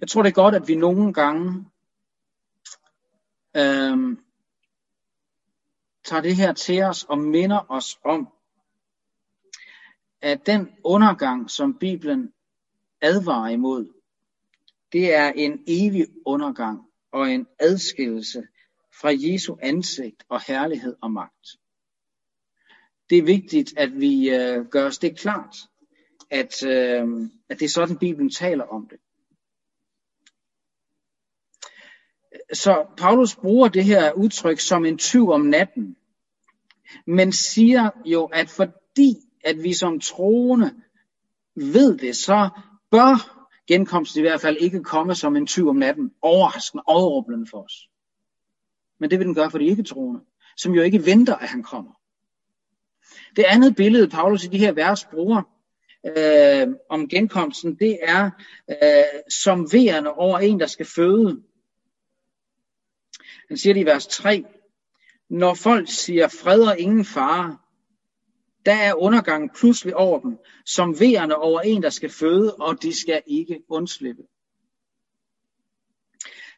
Jeg 0.00 0.08
tror 0.08 0.22
det 0.22 0.30
er 0.30 0.34
godt, 0.34 0.54
at 0.54 0.68
vi 0.68 0.74
nogle 0.74 1.12
gange 1.12 1.64
øhm, 3.56 4.18
tager 6.04 6.22
det 6.22 6.36
her 6.36 6.52
til 6.52 6.82
os 6.82 7.04
og 7.04 7.18
minder 7.18 7.70
os 7.70 7.98
om, 8.04 8.28
at 10.20 10.46
den 10.46 10.68
undergang, 10.84 11.50
som 11.50 11.78
Bibelen 11.78 12.32
advarer 13.00 13.48
imod, 13.48 13.92
det 14.92 15.14
er 15.14 15.28
en 15.28 15.64
evig 15.66 16.06
undergang 16.26 16.80
og 17.12 17.30
en 17.30 17.46
adskillelse 17.58 18.42
fra 19.00 19.10
Jesu 19.12 19.56
ansigt 19.62 20.24
og 20.28 20.40
herlighed 20.46 20.96
og 21.02 21.10
magt. 21.10 21.46
Det 23.10 23.18
er 23.18 23.22
vigtigt, 23.22 23.74
at 23.76 24.00
vi 24.00 24.30
øh, 24.30 24.66
gør 24.66 24.86
os 24.86 24.98
det 24.98 25.18
klart, 25.18 25.56
at, 26.30 26.64
øh, 26.64 27.30
at 27.48 27.58
det 27.58 27.64
er 27.64 27.68
sådan, 27.68 27.98
Bibelen 27.98 28.30
taler 28.30 28.64
om 28.64 28.88
det. 28.88 28.98
Så 32.52 32.86
Paulus 32.96 33.36
bruger 33.36 33.68
det 33.68 33.84
her 33.84 34.12
udtryk 34.12 34.60
som 34.60 34.84
en 34.84 34.98
tyv 34.98 35.30
om 35.30 35.40
natten, 35.40 35.96
men 37.06 37.32
siger 37.32 37.90
jo, 38.04 38.24
at 38.24 38.48
fordi 38.48 39.16
at 39.44 39.62
vi 39.62 39.74
som 39.74 40.00
troende 40.00 40.74
ved 41.54 41.98
det, 41.98 42.16
så 42.16 42.48
bør 42.90 43.36
genkomsten 43.66 44.20
i 44.20 44.22
hvert 44.22 44.40
fald 44.40 44.56
ikke 44.60 44.82
komme 44.82 45.14
som 45.14 45.36
en 45.36 45.46
tyv 45.46 45.68
om 45.68 45.76
natten, 45.76 46.12
overraskende, 46.22 46.82
overrumplende 46.86 47.46
for 47.50 47.62
os. 47.62 47.88
Men 49.00 49.10
det 49.10 49.18
vil 49.18 49.26
den 49.26 49.34
gøre 49.34 49.50
for 49.50 49.58
de 49.58 49.66
ikke 49.66 49.82
troende, 49.82 50.20
som 50.56 50.72
jo 50.72 50.82
ikke 50.82 51.06
venter, 51.06 51.34
at 51.34 51.48
han 51.48 51.62
kommer. 51.62 51.92
Det 53.36 53.44
andet 53.44 53.76
billede, 53.76 54.08
Paulus 54.08 54.44
i 54.44 54.48
de 54.48 54.58
her 54.58 54.72
vers 54.72 55.04
bruger 55.04 55.42
øh, 56.16 56.68
om 56.88 57.08
genkomsten, 57.08 57.74
det 57.74 57.98
er 58.02 58.30
øh, 58.70 59.22
som 59.30 59.72
vejerne 59.72 60.12
over 60.12 60.38
en, 60.38 60.60
der 60.60 60.66
skal 60.66 60.86
føde. 60.86 61.42
Han 63.48 63.56
siger 63.56 63.74
det 63.74 63.80
i 63.80 63.86
vers 63.86 64.06
3. 64.06 64.44
Når 65.30 65.54
folk 65.54 65.88
siger 65.90 66.28
fred 66.28 66.60
og 66.62 66.78
ingen 66.78 67.04
fare, 67.04 67.58
der 68.66 68.74
er 68.74 68.94
undergangen 68.94 69.50
pludselig 69.58 69.96
over 69.96 70.20
dem, 70.20 70.38
som 70.64 71.00
vejerne 71.00 71.36
over 71.36 71.60
en, 71.60 71.82
der 71.82 71.90
skal 71.90 72.10
føde, 72.10 72.54
og 72.54 72.82
de 72.82 73.00
skal 73.00 73.22
ikke 73.26 73.62
undslippe. 73.68 74.22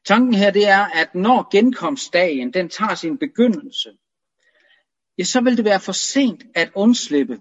Tanken 0.05 0.35
her 0.35 0.51
det 0.51 0.69
er, 0.69 0.85
at 0.85 1.15
når 1.15 1.49
genkomstdagen 1.53 2.53
den 2.53 2.69
tager 2.69 2.95
sin 2.95 3.19
begyndelse, 3.19 3.91
ja, 5.19 5.25
så 5.25 5.41
vil 5.41 5.57
det 5.57 5.65
være 5.65 5.81
for 5.81 5.93
sent 5.93 6.43
at 6.55 6.71
undslippe 6.75 7.41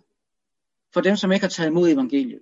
for 0.94 1.02
dem, 1.02 1.16
som 1.16 1.32
ikke 1.32 1.44
har 1.44 1.50
taget 1.50 1.70
imod 1.70 1.90
evangeliet. 1.90 2.42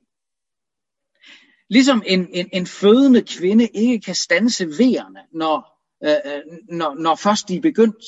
Ligesom 1.69 2.03
en, 2.05 2.27
en, 2.33 2.49
en 2.53 2.67
fødende 2.67 3.21
kvinde 3.21 3.67
ikke 3.67 3.99
kan 3.99 4.15
stanse 4.15 4.67
vejerne, 4.67 5.19
når, 5.31 5.81
øh, 6.03 6.33
øh, 6.33 6.41
når, 6.69 6.93
når 6.93 7.15
først 7.15 7.47
de 7.47 7.55
er 7.55 7.61
begyndt. 7.61 8.05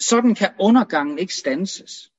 Sådan 0.00 0.34
kan 0.34 0.54
undergangen 0.60 1.18
ikke 1.18 1.34
stanses. 1.34 2.12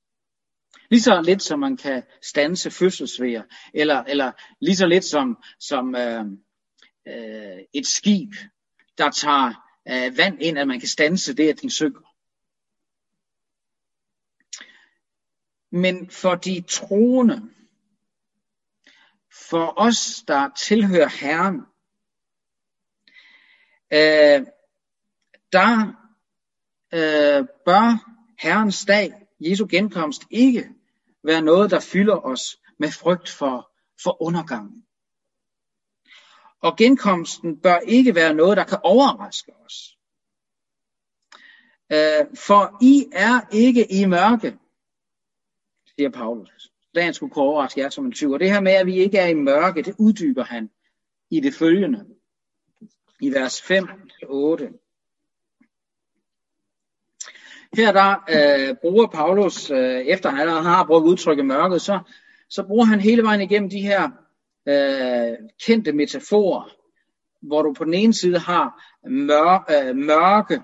Lige 0.90 1.00
så 1.00 1.22
lidt 1.22 1.42
som 1.42 1.58
man 1.58 1.76
kan 1.76 2.02
stanse 2.22 2.70
fødselsvejer, 2.70 3.42
eller, 3.74 4.04
eller 4.04 4.32
lige 4.60 4.76
så 4.76 4.86
lidt 4.86 5.04
som, 5.04 5.36
som 5.60 5.94
øh, 5.94 6.24
øh, 7.08 7.58
et 7.72 7.86
skib, 7.86 8.32
der 8.98 9.10
tager 9.10 9.52
øh, 9.88 10.18
vand 10.18 10.42
ind, 10.42 10.58
at 10.58 10.68
man 10.68 10.80
kan 10.80 10.88
stanse 10.88 11.34
det, 11.34 11.48
at 11.48 11.60
den 11.60 11.70
synker. 11.70 12.07
Men 15.70 16.10
for 16.10 16.34
de 16.34 16.60
troende, 16.60 17.50
for 19.48 19.74
os, 19.76 20.24
der 20.28 20.48
tilhører 20.48 21.08
Herren, 21.08 21.60
øh, 23.92 24.46
der 25.52 25.92
øh, 26.94 27.46
bør 27.64 28.14
Herrens 28.38 28.84
dag, 28.84 29.12
Jesu 29.40 29.66
genkomst, 29.70 30.22
ikke 30.30 30.68
være 31.24 31.42
noget, 31.42 31.70
der 31.70 31.80
fylder 31.80 32.16
os 32.16 32.60
med 32.78 32.90
frygt 32.90 33.28
for, 33.28 33.70
for 34.02 34.22
undergangen. 34.22 34.84
Og 36.60 36.76
genkomsten 36.76 37.60
bør 37.60 37.78
ikke 37.78 38.14
være 38.14 38.34
noget, 38.34 38.56
der 38.56 38.64
kan 38.64 38.78
overraske 38.82 39.52
os. 39.56 39.98
Øh, 41.92 42.36
for 42.36 42.78
I 42.82 43.06
er 43.12 43.40
ikke 43.52 43.92
i 43.92 44.04
mørke, 44.06 44.58
siger 45.98 46.10
Paulus. 46.10 46.72
Dagen 46.94 47.14
skulle 47.14 47.32
kunne 47.32 47.44
overraske 47.44 47.80
jer 47.80 47.90
som 47.90 48.06
en 48.06 48.12
tyv. 48.12 48.30
Og 48.30 48.40
det 48.40 48.50
her 48.50 48.60
med, 48.60 48.72
at 48.72 48.86
vi 48.86 48.94
ikke 48.94 49.18
er 49.18 49.26
i 49.26 49.34
mørke, 49.34 49.82
det 49.82 49.94
uddyber 49.98 50.44
han 50.44 50.70
i 51.30 51.40
det 51.40 51.54
følgende. 51.54 52.04
I 53.20 53.30
vers 53.30 53.60
5-8. 53.60 53.74
Her 57.76 57.92
der 57.92 58.24
øh, 58.30 58.76
bruger 58.76 59.06
Paulus, 59.06 59.70
øh, 59.70 60.00
efter 60.00 60.30
han 60.30 60.48
har 60.48 60.86
brugt 60.86 61.06
udtrykket 61.06 61.46
mørket, 61.46 61.82
så, 61.82 61.98
så 62.48 62.62
bruger 62.66 62.84
han 62.84 63.00
hele 63.00 63.22
vejen 63.22 63.40
igennem 63.40 63.70
de 63.70 63.80
her 63.80 64.10
øh, 64.68 65.36
kendte 65.66 65.92
metaforer, 65.92 66.70
hvor 67.40 67.62
du 67.62 67.72
på 67.72 67.84
den 67.84 67.94
ene 67.94 68.14
side 68.14 68.38
har 68.38 68.94
mør, 69.08 69.64
øh, 69.70 69.96
mørke, 69.96 70.62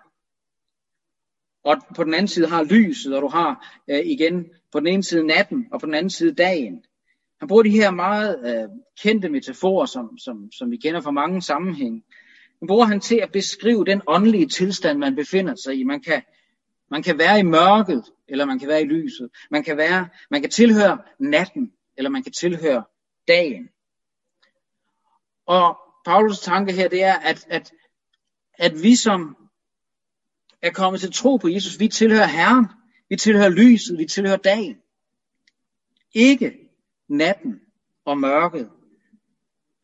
og 1.65 1.77
på 1.97 2.05
den 2.05 2.15
anden 2.15 2.29
side 2.29 2.49
har 2.49 2.63
lyset, 2.65 3.17
og 3.17 3.23
du 3.23 3.29
har 3.29 3.81
øh, 3.89 4.01
igen 4.05 4.51
på 4.75 4.81
den 4.81 4.87
ene 4.87 5.03
side 5.03 5.27
natten, 5.27 5.67
og 5.73 5.81
på 5.81 5.87
den 5.87 5.95
anden 5.95 6.11
side 6.11 6.35
dagen. 6.35 6.85
Han 7.39 7.49
bruger 7.49 7.63
de 7.63 7.71
her 7.71 7.91
meget 7.91 8.39
øh, 8.47 8.69
kendte 9.03 9.29
metaforer, 9.29 9.87
som, 9.87 10.19
som, 10.19 10.53
som 10.53 10.71
vi 10.71 10.77
kender 10.77 11.01
fra 11.01 11.11
mange 11.11 11.43
sammenhænge. 11.43 12.03
Han 12.59 12.67
bruger 12.67 12.85
han 12.85 13.01
til 13.01 13.17
at 13.17 13.33
beskrive 13.33 13.85
den 13.85 14.03
åndelige 14.07 14.49
tilstand, 14.49 14.99
man 14.99 15.15
befinder 15.15 15.55
sig 15.65 15.75
i. 15.75 15.85
Man 15.85 16.01
kan, 16.01 16.23
man 16.91 17.03
kan 17.03 17.19
være 17.19 17.39
i 17.39 17.43
mørket, 17.43 18.05
eller 18.29 18.45
man 18.45 18.59
kan 18.59 18.69
være 18.69 18.83
i 18.83 18.85
lyset. 18.85 19.31
Man 19.51 19.63
kan, 19.63 19.77
være, 19.77 20.09
man 20.31 20.41
kan 20.41 20.51
tilhøre 20.51 20.99
natten, 21.19 21.73
eller 21.97 22.11
man 22.11 22.23
kan 22.23 22.33
tilhøre 22.33 22.85
dagen. 23.29 23.69
Og 25.47 25.79
Paulus 26.05 26.41
tanke 26.41 26.73
her, 26.73 26.89
det 26.89 27.05
er, 27.05 27.15
at, 27.15 27.47
at, 27.51 27.73
at 28.59 28.83
vi 28.83 28.97
som 28.97 29.37
er 30.63 30.71
kommet 30.71 31.01
til 31.01 31.13
tro 31.13 31.37
på 31.37 31.49
Jesus, 31.49 31.81
vi 31.81 31.89
tilhører 31.89 32.27
Herren, 32.27 32.67
vi 33.15 33.19
tilhører 33.19 33.49
lyset, 33.49 33.99
vi 33.99 34.07
tilhører 34.07 34.37
dagen. 34.37 34.77
Ikke 36.13 36.53
natten 37.09 37.61
og 38.05 38.19
mørket, 38.19 38.71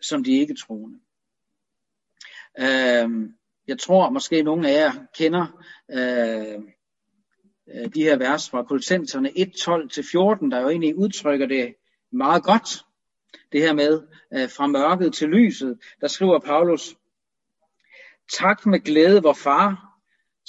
som 0.01 0.25
de 0.25 0.33
ikke 0.33 0.55
troende. 0.55 0.99
Øh, 2.59 3.31
jeg 3.67 3.79
tror 3.79 4.11
måske 4.11 4.43
nogle 4.43 4.69
af 4.69 4.73
jer 4.73 4.93
kender 5.15 5.47
øhm, 5.91 6.69
øh, 7.75 7.95
de 7.95 8.03
her 8.03 8.17
vers 8.17 8.51
fra 8.51 8.63
Kolossenserne 8.63 9.29
1.12-14, 9.29 10.51
der 10.51 10.61
jo 10.61 10.69
egentlig 10.69 10.97
udtrykker 10.97 11.47
det 11.47 11.75
meget 12.13 12.43
godt. 12.43 12.85
Det 13.53 13.61
her 13.61 13.73
med 13.73 14.03
øh, 14.35 14.51
fra 14.51 14.67
mørket 14.67 15.15
til 15.15 15.29
lyset, 15.29 15.79
der 16.01 16.09
skriver 16.09 16.39
Paulus, 16.39 16.97
Tak 18.39 18.67
med 18.67 18.81
glæde, 18.81 19.23
vor 19.23 19.33
far, 19.33 19.90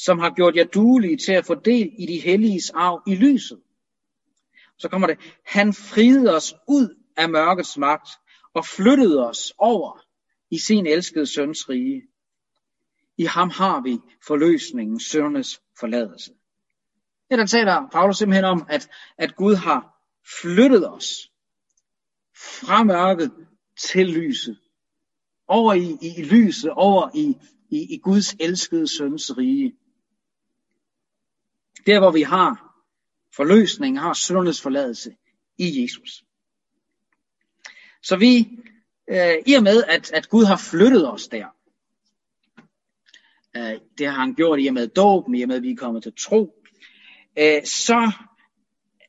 som 0.06 0.20
har 0.20 0.30
gjort 0.30 0.56
jer 0.56 0.64
duelige 0.64 1.18
til 1.18 1.34
at 1.34 1.46
få 1.46 1.56
del 1.56 1.92
i 1.98 2.06
de 2.06 2.20
helliges 2.20 2.70
arv 2.70 3.04
i 3.08 3.16
lyset. 3.16 3.62
Så 4.78 4.90
kommer 4.90 5.08
det, 5.08 5.18
han 5.46 5.74
friede 5.74 6.36
os 6.36 6.56
ud 6.68 6.96
af 7.18 7.30
mørkets 7.30 7.78
magt 7.78 8.10
og 8.54 8.66
flyttede 8.66 9.28
os 9.28 9.54
over 9.58 10.06
i 10.52 10.60
sin 10.60 10.88
elskede 10.88 11.26
søns 11.26 11.70
rige. 11.70 12.02
I 13.18 13.24
ham 13.24 13.50
har 13.50 13.82
vi 13.82 14.00
forløsningen, 14.28 15.00
søndernes 15.00 15.62
forladelse. 15.80 16.34
Ja, 17.32 17.36
der 17.36 17.46
taler 17.46 17.90
Paulus 17.92 18.18
simpelthen 18.18 18.46
om, 18.46 18.66
at, 18.70 18.90
at 19.18 19.36
Gud 19.36 19.56
har 19.56 19.98
flyttet 20.42 20.90
os 20.90 21.32
fra 22.36 22.84
mørket 22.84 23.32
til 23.92 24.08
lyset. 24.08 24.60
Over 25.48 25.74
i, 25.74 25.98
i, 26.02 26.14
i 26.18 26.24
lyset, 26.24 26.72
over 26.72 27.10
i, 27.16 27.36
i, 27.70 27.94
i 27.94 27.98
Guds 27.98 28.34
elskede 28.40 28.98
søns 28.98 29.38
rige. 29.38 29.74
Der 31.86 32.00
hvor 32.00 32.12
vi 32.12 32.22
har 32.22 32.72
forløsning, 33.36 34.00
har 34.00 34.14
syndernes 34.14 34.62
forladelse 34.62 35.16
i 35.58 35.82
Jesus. 35.82 36.24
Så 38.04 38.16
vi, 38.16 38.50
øh, 39.08 39.36
i 39.46 39.54
og 39.54 39.64
med 39.64 39.84
at, 39.84 40.12
at 40.12 40.30
Gud 40.30 40.46
har 40.46 40.58
flyttet 40.58 41.12
os 41.12 41.28
der, 41.28 41.48
øh, 43.58 43.80
det 43.98 44.08
har 44.08 44.20
han 44.20 44.34
gjort 44.34 44.60
i 44.62 44.68
og 44.68 44.74
med 44.74 44.88
dåben, 44.88 45.36
i 45.36 45.42
og 45.42 45.48
med 45.48 45.56
at 45.56 45.64
vi 45.64 45.72
er 45.72 45.76
kommet 45.76 46.04
til 46.04 46.14
tro, 46.20 46.64
øh, 47.38 47.66
så, 47.66 48.12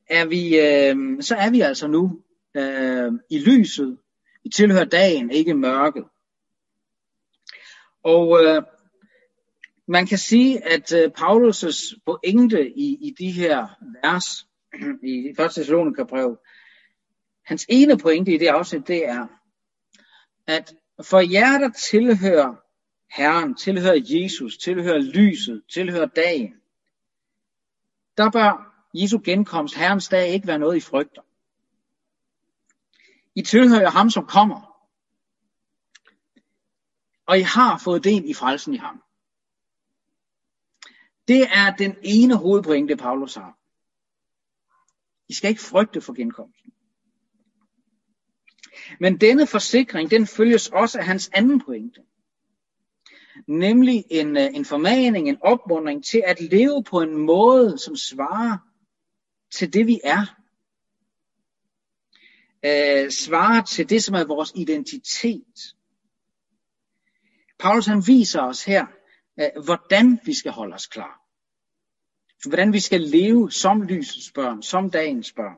er 0.09 0.27
vi, 0.27 0.59
øh, 0.59 1.23
så 1.23 1.37
er 1.37 1.51
vi 1.51 1.61
altså 1.61 1.87
nu 1.87 2.23
øh, 2.55 3.13
i 3.31 3.39
lyset. 3.39 3.99
Vi 4.45 4.49
tilhører 4.49 4.85
dagen, 4.85 5.31
ikke 5.31 5.55
mørket. 5.55 6.05
Og 8.05 8.45
øh, 8.45 8.63
man 9.89 10.07
kan 10.07 10.19
sige, 10.19 10.65
at 10.65 10.93
øh, 10.93 11.11
Paulus' 11.19 12.01
pointe 12.07 12.71
i, 12.71 12.99
i 13.01 13.15
de 13.19 13.31
her 13.31 13.69
vers 14.03 14.47
i 15.13 15.29
1. 15.29 15.37
Thessalonikerbrev, 15.51 16.39
hans 17.45 17.67
ene 17.69 17.99
pointe 17.99 18.35
i 18.35 18.39
det 18.39 18.47
afsnit, 18.47 18.89
det 18.89 19.09
er, 19.09 19.27
at 20.47 20.75
for 21.03 21.21
jer, 21.21 21.59
der 21.59 21.71
tilhører 21.91 22.55
Herren, 23.17 23.55
tilhører 23.55 24.01
Jesus, 24.05 24.59
tilhører 24.59 24.99
lyset, 24.99 25.63
tilhører 25.73 26.07
dagen, 26.07 26.55
der 28.17 28.31
bør 28.31 28.73
Jesu 28.95 29.21
genkomst, 29.25 29.77
Herrens 29.77 30.09
dag, 30.09 30.29
ikke 30.29 30.47
være 30.47 30.59
noget, 30.59 30.77
I 30.77 30.81
frygter. 30.81 31.23
I 33.35 33.43
tilhører 33.43 33.91
ham, 33.91 34.11
som 34.11 34.27
kommer. 34.27 34.73
Og 37.27 37.39
I 37.39 37.43
har 37.43 37.79
fået 37.79 38.05
del 38.05 38.31
i 38.31 38.35
frelsen 38.35 38.75
i 38.75 38.77
ham. 38.77 39.03
Det 41.33 41.49
er 41.53 41.77
den 41.77 41.97
ene 42.03 42.37
hovedpointe, 42.37 42.97
Paulus 42.97 43.35
har. 43.35 43.59
I 45.29 45.35
skal 45.35 45.51
ikke 45.51 45.63
frygte 45.63 46.01
for 46.01 46.13
genkomsten. 46.13 46.73
Men 49.01 49.21
denne 49.21 49.47
forsikring, 49.47 50.11
den 50.11 50.27
følges 50.27 50.69
også 50.69 50.99
af 50.99 51.05
hans 51.05 51.31
anden 51.35 51.61
pointe. 51.61 52.01
Nemlig 53.49 54.05
en, 54.11 54.37
øh, 54.37 54.55
en 54.55 54.65
formaning, 54.65 55.29
en 55.29 55.43
opmuntring 55.43 56.05
til 56.05 56.23
at 56.27 56.41
leve 56.41 56.85
på 56.85 57.01
en 57.01 57.17
måde, 57.17 57.79
som 57.79 57.97
svarer 57.97 58.59
til 59.51 59.73
det, 59.73 59.87
vi 59.87 60.01
er. 60.05 60.39
Øh, 62.65 63.11
svarer 63.11 63.63
til 63.63 63.91
det, 63.91 64.05
som 64.05 64.15
er 64.15 64.25
vores 64.25 64.53
identitet. 64.55 65.77
Paulus 67.59 67.87
han 67.87 68.03
viser 68.07 68.41
os 68.41 68.65
her, 68.65 68.87
øh, 69.41 69.65
hvordan 69.65 70.21
vi 70.25 70.35
skal 70.35 70.53
holde 70.53 70.75
os 70.75 70.87
klar. 70.87 71.22
Hvordan 72.47 72.73
vi 72.73 72.81
skal 72.81 73.01
leve 73.01 73.53
som 73.53 73.83
lysets 73.83 74.33
børn, 74.33 74.63
som 74.63 74.91
dagens 74.91 75.33
børn. 75.33 75.57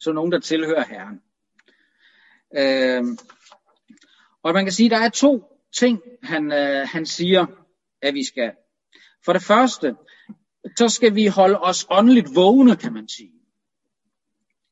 Som 0.00 0.14
nogen, 0.14 0.32
der 0.32 0.40
tilhører 0.40 0.84
Herren. 0.84 1.20
Øh, 2.56 3.18
og 4.42 4.52
man 4.52 4.64
kan 4.64 4.72
sige, 4.72 4.86
at 4.86 4.90
der 4.90 4.98
er 4.98 5.08
to 5.08 5.44
ting, 5.78 6.00
han, 6.22 6.52
øh, 6.52 6.88
han 6.88 7.06
siger, 7.06 7.46
at 8.02 8.14
vi 8.14 8.24
skal. 8.24 8.52
For 9.24 9.32
det 9.32 9.42
første, 9.42 9.96
så 10.76 10.88
skal 10.88 11.14
vi 11.14 11.26
holde 11.26 11.58
os 11.58 11.86
åndeligt 11.90 12.34
vågne, 12.34 12.76
kan 12.76 12.92
man 12.92 13.08
sige. 13.08 13.32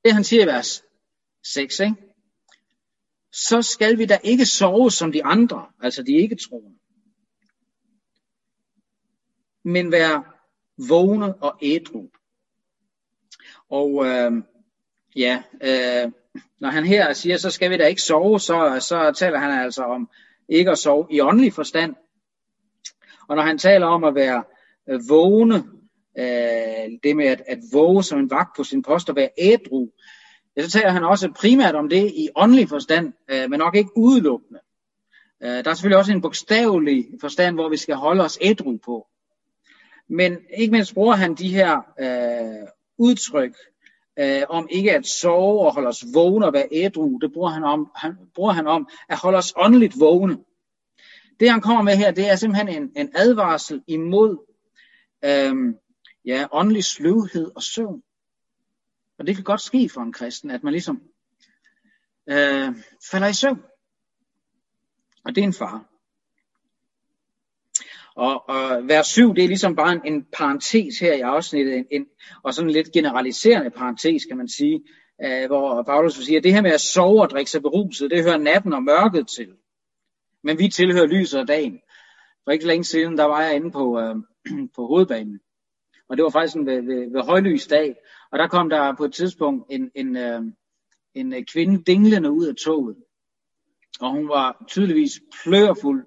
Det 0.05 0.15
han 0.15 0.25
siger 0.25 0.43
i 0.43 0.47
vers 0.47 0.83
6, 1.45 1.81
ikke? 1.81 1.97
så 3.33 3.63
skal 3.63 3.99
vi 3.99 4.07
da 4.07 4.19
ikke 4.25 4.47
sove 4.47 4.91
som 4.91 5.13
de 5.13 5.25
andre, 5.25 5.67
altså 5.81 6.03
de 6.03 6.13
ikke 6.13 6.37
troende. 6.37 6.79
Men 9.65 9.93
være 9.93 10.25
vågne 10.89 11.35
og 11.35 11.59
ædru. 11.63 12.09
Og 13.71 14.07
øh, 14.07 14.33
ja, 15.17 15.43
øh, 15.63 16.13
når 16.61 16.69
han 16.69 16.87
her 16.87 17.13
siger, 17.13 17.37
så 17.37 17.51
skal 17.51 17.71
vi 17.71 17.77
da 17.77 17.87
ikke 17.87 18.03
sove, 18.03 18.41
så, 18.41 18.77
så 18.81 19.13
taler 19.17 19.39
han 19.39 19.51
altså 19.51 19.83
om 19.83 20.09
ikke 20.49 20.71
at 20.71 20.79
sove 20.79 21.07
i 21.11 21.21
åndelig 21.21 21.53
forstand. 21.53 21.95
Og 23.29 23.37
når 23.37 23.43
han 23.43 23.59
taler 23.59 23.87
om 23.87 24.05
at 24.05 24.15
være 24.15 24.45
øh, 24.91 25.01
vågne, 25.09 25.65
øh, 26.19 26.99
det 27.03 27.17
med 27.17 27.27
at, 27.27 27.43
at 27.47 27.59
våge 27.73 28.03
som 28.03 28.19
en 28.19 28.31
vagt 28.31 28.57
på 28.57 28.65
sin 28.65 28.83
post 28.83 29.11
og 29.11 29.17
være 29.17 29.29
ædru, 29.39 29.89
ja, 30.57 30.63
så 30.63 30.71
taler 30.71 30.91
han 30.91 31.05
også 31.05 31.33
primært 31.33 31.75
om 31.75 31.89
det 31.89 32.13
i 32.17 32.29
åndelig 32.37 32.69
forstand, 32.69 33.13
øh, 33.31 33.51
men 33.51 33.59
nok 33.59 33.77
ikke 33.77 33.91
udelukkende. 33.97 34.61
Øh, 35.43 35.65
der 35.65 35.71
er 35.71 35.75
selvfølgelig 35.75 35.99
også 35.99 36.13
en 36.13 36.23
bogstavelig 36.23 37.07
forstand, 37.21 37.55
hvor 37.55 37.69
vi 37.69 37.77
skal 37.77 37.95
holde 37.95 38.25
os 38.25 38.39
ædru 38.41 38.79
på. 38.85 39.07
Men 40.09 40.39
ikke 40.57 40.73
mindst 40.73 40.95
bruger 40.95 41.15
han 41.15 41.35
de 41.35 41.49
her 41.49 41.77
øh, 42.01 42.69
udtryk 42.99 43.57
øh, 44.19 44.43
om 44.49 44.69
ikke 44.71 44.93
at 44.93 45.07
sove 45.07 45.67
og 45.67 45.75
holde 45.75 45.89
os 45.89 46.05
vågne 46.15 46.47
og 46.47 46.53
være 46.53 46.69
ædru. 46.73 47.19
Det 47.19 47.33
bruger 47.33 47.51
han, 47.51 47.65
om, 47.65 47.91
han, 47.97 48.17
bruger 48.35 48.53
han 48.53 48.67
om 48.67 48.89
at 49.09 49.19
holde 49.19 49.39
os 49.39 49.55
åndeligt 49.57 50.01
vågne. 50.01 50.39
Det 51.41 51.51
han 51.51 51.61
kommer 51.61 51.83
med 51.83 51.97
her, 51.97 52.11
det 52.11 52.31
er 52.31 52.37
simpelthen 52.37 52.69
en, 52.69 52.93
en 52.97 53.13
advarsel 53.15 53.83
imod 53.87 54.39
øh, 55.25 55.75
ja, 56.25 56.47
åndelig 56.53 56.85
sløvhed 56.85 57.51
og 57.57 57.63
søvn. 57.63 58.03
Og 59.19 59.27
det 59.27 59.35
kan 59.35 59.45
godt 59.45 59.61
ske 59.61 59.89
for 59.89 60.01
en 60.01 60.13
kristen, 60.13 60.51
at 60.51 60.63
man 60.63 60.73
ligesom 60.73 61.03
øh, 62.29 62.75
falder 63.11 63.27
i 63.27 63.33
søvn. 63.33 63.63
Og 65.25 65.35
det 65.35 65.39
er 65.39 65.47
en 65.47 65.53
far. 65.53 65.96
Og, 68.17 68.49
og 68.49 68.89
vers 68.89 69.07
7, 69.07 69.35
det 69.35 69.45
er 69.45 69.49
ligesom 69.49 69.77
bare 69.77 69.93
en, 69.93 70.01
en 70.05 70.27
parentes 70.33 70.99
her 70.99 71.15
i 71.15 71.21
afsnittet, 71.21 71.77
en, 71.77 71.87
en, 71.91 72.07
og 72.43 72.55
sådan 72.55 72.69
en 72.69 72.73
lidt 72.73 72.93
generaliserende 72.93 73.71
parentes, 73.71 74.25
kan 74.25 74.37
man 74.37 74.49
sige, 74.49 74.85
øh, 75.25 75.47
hvor 75.47 75.83
Paulus 75.83 76.15
siger, 76.15 76.39
at 76.39 76.45
det 76.45 76.55
her 76.55 76.63
med 76.63 76.71
at 76.71 76.81
sove 76.81 77.23
og 77.23 77.31
drikke 77.31 77.51
sig 77.51 77.63
beruset, 77.63 78.11
det 78.11 78.25
hører 78.25 78.39
natten 78.39 78.73
og 78.73 78.83
mørket 78.83 79.29
til. 79.29 79.49
Men 80.43 80.59
vi 80.59 80.69
tilhører 80.69 81.07
lyset 81.07 81.41
og 81.41 81.49
dagen. 81.49 81.81
For 82.45 82.51
ikke 82.51 82.67
længe 82.67 82.85
siden, 82.85 83.19
der 83.19 83.25
var 83.25 83.43
jeg 83.43 83.57
inde 83.57 83.71
på, 83.71 84.01
øh, 84.01 84.17
på 84.77 84.87
hovedbanen. 84.87 85.41
Og 86.09 86.17
det 86.17 86.23
var 86.23 86.31
faktisk 86.31 86.57
ved, 86.57 86.83
ved, 86.83 87.13
ved 87.13 87.23
højlys 87.23 87.67
dag. 87.67 87.95
Og 88.33 88.39
der 88.39 88.49
kom 88.49 88.71
der 88.71 88.95
på 88.97 89.05
et 89.05 89.15
tidspunkt 89.15 89.67
en, 89.71 89.91
en, 89.95 90.17
øh, 90.17 90.43
en 91.15 91.45
kvinde 91.53 91.83
dinglende 91.85 92.31
ud 92.31 92.47
af 92.47 92.55
toget. 92.55 92.97
Og 94.01 94.11
hun 94.11 94.29
var 94.29 94.65
tydeligvis 94.69 95.21
plørfuld 95.45 96.07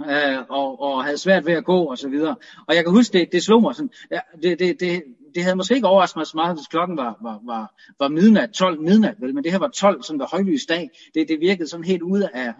øh, 0.00 0.38
og, 0.48 0.80
og 0.80 1.04
havde 1.04 1.18
svært 1.18 1.46
ved 1.46 1.52
at 1.52 1.64
gå 1.64 1.84
og 1.84 1.98
så 1.98 2.08
videre. 2.08 2.36
Og 2.68 2.74
jeg 2.74 2.84
kan 2.84 2.92
huske, 2.92 3.18
det, 3.18 3.32
det 3.32 3.42
slog 3.42 3.62
mig 3.62 3.74
sådan, 3.74 3.90
ja, 4.10 4.20
det, 4.42 4.58
det, 4.58 4.80
det, 4.80 5.02
det 5.34 5.42
havde 5.42 5.56
måske 5.56 5.74
ikke 5.74 5.86
overrasket 5.86 6.16
mig 6.16 6.26
så 6.26 6.36
meget, 6.36 6.56
hvis 6.56 6.66
klokken 6.66 6.96
var, 6.96 7.18
var, 7.22 7.40
var, 7.44 7.74
var 7.98 8.08
midnat, 8.08 8.50
12 8.50 8.80
midnat, 8.80 9.14
vel, 9.20 9.34
men 9.34 9.44
det 9.44 9.52
her 9.52 9.58
var 9.58 9.68
12, 9.68 10.02
sådan 10.02 10.20
ved 10.20 10.26
højlys 10.30 10.66
dag. 10.66 10.90
Det, 11.14 11.28
det 11.28 11.40
virkede 11.40 11.68
sådan 11.68 11.84
helt 11.84 12.02
ude 12.02 12.28
af, 12.34 12.52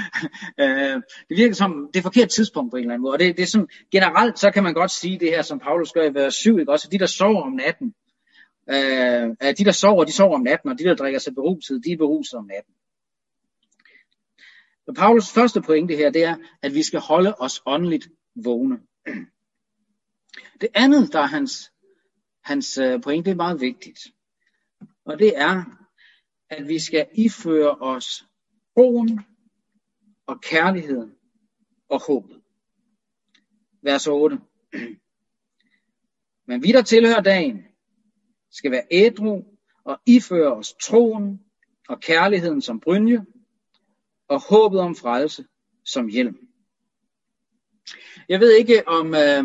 øh, 0.62 1.02
det 1.28 1.36
virkede 1.36 1.54
som 1.54 1.90
det 1.94 2.02
forkerte 2.02 2.28
tidspunkt 2.28 2.70
på 2.70 2.76
en 2.76 2.80
eller 2.80 2.94
anden 2.94 3.02
måde. 3.02 3.12
Og 3.12 3.18
det, 3.18 3.36
det 3.36 3.42
er 3.42 3.46
sådan, 3.46 3.68
generelt, 3.92 4.38
så 4.38 4.50
kan 4.50 4.62
man 4.62 4.74
godt 4.74 4.90
sige 4.90 5.18
det 5.18 5.28
her, 5.28 5.42
som 5.42 5.58
Paulus 5.58 5.92
gør 5.92 6.02
i 6.02 6.14
vers 6.14 6.34
7, 6.34 6.58
ikke? 6.58 6.72
også 6.72 6.88
de, 6.92 6.98
der 6.98 7.06
sover 7.06 7.42
om 7.42 7.52
natten, 7.52 7.94
øh, 8.70 9.54
de, 9.58 9.64
der 9.64 9.72
sover, 9.72 10.04
de 10.04 10.12
sover 10.12 10.34
om 10.34 10.42
natten, 10.42 10.70
og 10.70 10.78
de, 10.78 10.84
der 10.84 10.94
drikker 10.94 11.20
sig 11.20 11.34
beruset, 11.34 11.80
de 11.84 11.92
er 11.92 11.96
beruset 11.96 12.34
om 12.34 12.44
natten. 12.44 12.74
Så 14.92 14.96
Paulus 14.96 15.32
første 15.32 15.62
pointe 15.62 15.96
her, 15.96 16.10
det 16.10 16.24
er, 16.24 16.36
at 16.62 16.74
vi 16.74 16.82
skal 16.82 17.00
holde 17.00 17.34
os 17.38 17.62
åndeligt 17.66 18.08
vågne. 18.44 18.80
Det 20.60 20.68
andet, 20.74 21.12
der 21.12 21.18
er 21.20 21.26
hans, 21.26 21.72
hans 22.44 22.78
øh, 22.78 23.02
pointe, 23.02 23.24
det 23.24 23.30
er 23.30 23.36
meget 23.36 23.60
vigtigt. 23.60 23.98
Og 25.04 25.18
det 25.18 25.38
er, 25.38 25.64
at 26.50 26.68
vi 26.68 26.78
skal 26.78 27.08
iføre 27.14 27.70
os 27.70 28.24
troen 28.76 29.20
og 30.26 30.40
kærligheden 30.40 31.12
og 31.88 32.00
håbet. 32.06 32.42
Vers 33.82 34.06
8. 34.06 34.40
Men 36.48 36.62
vi, 36.62 36.72
der 36.72 36.82
tilhører 36.82 37.22
dagen, 37.22 37.64
skal 38.50 38.70
være 38.70 38.86
ædru 38.90 39.42
og 39.84 40.00
iføre 40.06 40.52
os 40.52 40.74
troen 40.82 41.40
og 41.88 42.00
kærligheden 42.00 42.62
som 42.62 42.80
brynje 42.80 43.26
og 44.32 44.42
håbet 44.48 44.80
om 44.80 44.96
frelse 44.96 45.44
som 45.84 46.08
hjelm. 46.08 46.36
Jeg 48.28 48.40
ved 48.40 48.52
ikke 48.52 48.88
om 48.88 49.14
øh, 49.14 49.44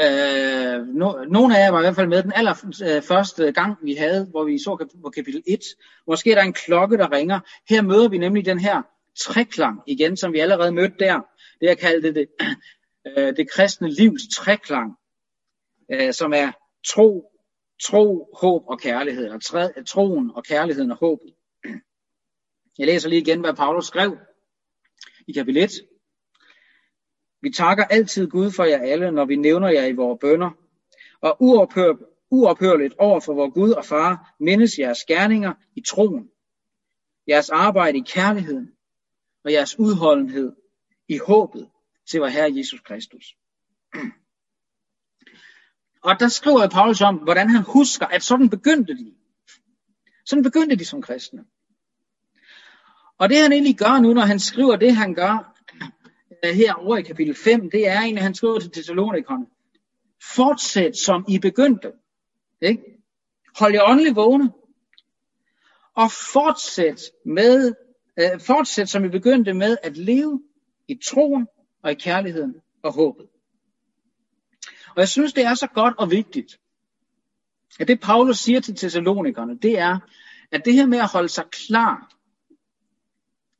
øh, 0.00 0.86
no, 0.86 1.24
nogen 1.24 1.52
af 1.52 1.58
jer 1.58 1.70
var 1.70 1.78
i 1.78 1.82
hvert 1.82 1.94
fald 1.94 2.08
med 2.08 2.22
den 2.22 2.32
allerførste 2.34 3.44
øh, 3.44 3.54
gang 3.54 3.76
vi 3.82 3.94
havde, 3.94 4.26
hvor 4.30 4.44
vi 4.44 4.58
så 4.58 4.88
på 5.02 5.10
kapitel 5.10 5.42
1. 5.46 5.60
Måske 6.06 6.30
er 6.30 6.34
der 6.34 6.42
en 6.42 6.52
klokke, 6.52 6.96
der 6.96 7.12
ringer. 7.12 7.40
Her 7.68 7.82
møder 7.82 8.08
vi 8.08 8.18
nemlig 8.18 8.44
den 8.44 8.58
her 8.58 8.82
treklang 9.18 9.80
igen, 9.86 10.16
som 10.16 10.32
vi 10.32 10.38
allerede 10.38 10.72
mødte 10.72 10.96
der. 10.98 11.20
Det 11.60 11.66
jeg 11.66 11.78
kaldte 11.78 12.14
det, 12.14 12.26
øh, 13.06 13.36
det 13.36 13.50
kristne 13.50 13.90
livs 13.90 14.22
treklang, 14.34 14.92
øh, 15.92 16.12
som 16.12 16.32
er 16.32 16.52
tro, 16.88 17.30
tro, 17.82 18.28
håb 18.40 18.62
og 18.66 18.80
kærlighed, 18.80 19.24
eller 19.24 19.84
troen 19.86 20.30
og 20.34 20.44
kærligheden 20.44 20.90
og 20.90 20.96
håbet. 21.00 21.32
Jeg 22.78 22.86
læser 22.86 23.08
lige 23.08 23.20
igen, 23.20 23.40
hvad 23.40 23.54
Paulus 23.54 23.86
skrev 23.86 24.18
i 25.26 25.32
kapitel 25.32 25.62
1. 25.62 25.70
Vi 27.42 27.50
takker 27.50 27.84
altid 27.84 28.28
Gud 28.28 28.50
for 28.50 28.64
jer 28.64 28.78
alle, 28.78 29.10
når 29.10 29.24
vi 29.24 29.36
nævner 29.36 29.68
jer 29.68 29.86
i 29.86 29.92
vores 29.92 30.18
bønder, 30.20 30.50
og 31.20 31.36
uophør, 31.40 31.94
uophørligt 32.30 32.94
over 32.98 33.20
for 33.20 33.34
vor 33.34 33.50
Gud 33.50 33.70
og 33.70 33.84
Far 33.84 34.34
mindes 34.40 34.78
jeres 34.78 35.04
gerninger 35.04 35.54
i 35.76 35.80
troen, 35.80 36.30
jeres 37.28 37.50
arbejde 37.50 37.98
i 37.98 38.04
kærligheden 38.06 38.72
og 39.44 39.52
jeres 39.52 39.78
udholdenhed 39.78 40.52
i 41.08 41.18
håbet 41.26 41.70
til 42.10 42.20
vor 42.20 42.26
Herre 42.26 42.56
Jesus 42.56 42.80
Kristus. 42.80 43.36
Og 46.02 46.20
der 46.20 46.28
skriver 46.28 46.68
Paulus 46.68 47.00
om, 47.00 47.16
hvordan 47.16 47.50
han 47.50 47.62
husker, 47.62 48.06
at 48.06 48.22
sådan 48.22 48.50
begyndte 48.50 48.94
de. 48.96 49.14
Sådan 50.24 50.42
begyndte 50.42 50.76
de 50.76 50.84
som 50.84 51.02
kristne. 51.02 51.44
Og 53.18 53.28
det 53.28 53.36
han 53.36 53.52
egentlig 53.52 53.78
gør 53.78 54.00
nu, 54.00 54.12
når 54.12 54.22
han 54.22 54.38
skriver 54.38 54.76
det, 54.76 54.96
han 54.96 55.14
gør 55.14 55.56
øh, 56.44 56.54
her 56.54 56.74
over 56.74 56.96
i 56.96 57.02
kapitel 57.02 57.34
5, 57.34 57.70
det 57.70 57.88
er 57.88 58.00
egentlig, 58.00 58.18
at 58.18 58.22
han 58.22 58.34
skriver 58.34 58.60
til 58.60 58.70
Thessalonikerne. 58.70 59.46
Fortsæt 60.34 60.96
som 60.96 61.24
I 61.28 61.38
begyndte. 61.38 61.92
Ikke? 62.62 62.82
Hold 63.58 63.72
jer 63.72 63.82
åndelig 63.90 64.16
vågne. 64.16 64.52
Og 65.94 66.10
fortsæt 66.32 67.02
med, 67.26 67.74
øh, 68.18 68.40
fortsæt 68.40 68.88
som 68.88 69.04
I 69.04 69.08
begyndte 69.08 69.54
med 69.54 69.76
at 69.82 69.96
leve 69.96 70.42
i 70.88 70.98
troen 71.08 71.46
og 71.82 71.90
i 71.92 71.94
kærligheden 71.94 72.54
og 72.82 72.92
håbet. 72.92 73.26
Og 74.88 75.00
jeg 75.00 75.08
synes, 75.08 75.32
det 75.32 75.44
er 75.44 75.54
så 75.54 75.66
godt 75.66 75.94
og 75.98 76.10
vigtigt, 76.10 76.60
at 77.80 77.88
det 77.88 78.00
Paulus 78.00 78.38
siger 78.38 78.60
til 78.60 78.76
Thessalonikerne, 78.76 79.58
det 79.58 79.78
er, 79.78 79.98
at 80.52 80.64
det 80.64 80.74
her 80.74 80.86
med 80.86 80.98
at 80.98 81.12
holde 81.12 81.28
sig 81.28 81.44
klar 81.50 82.15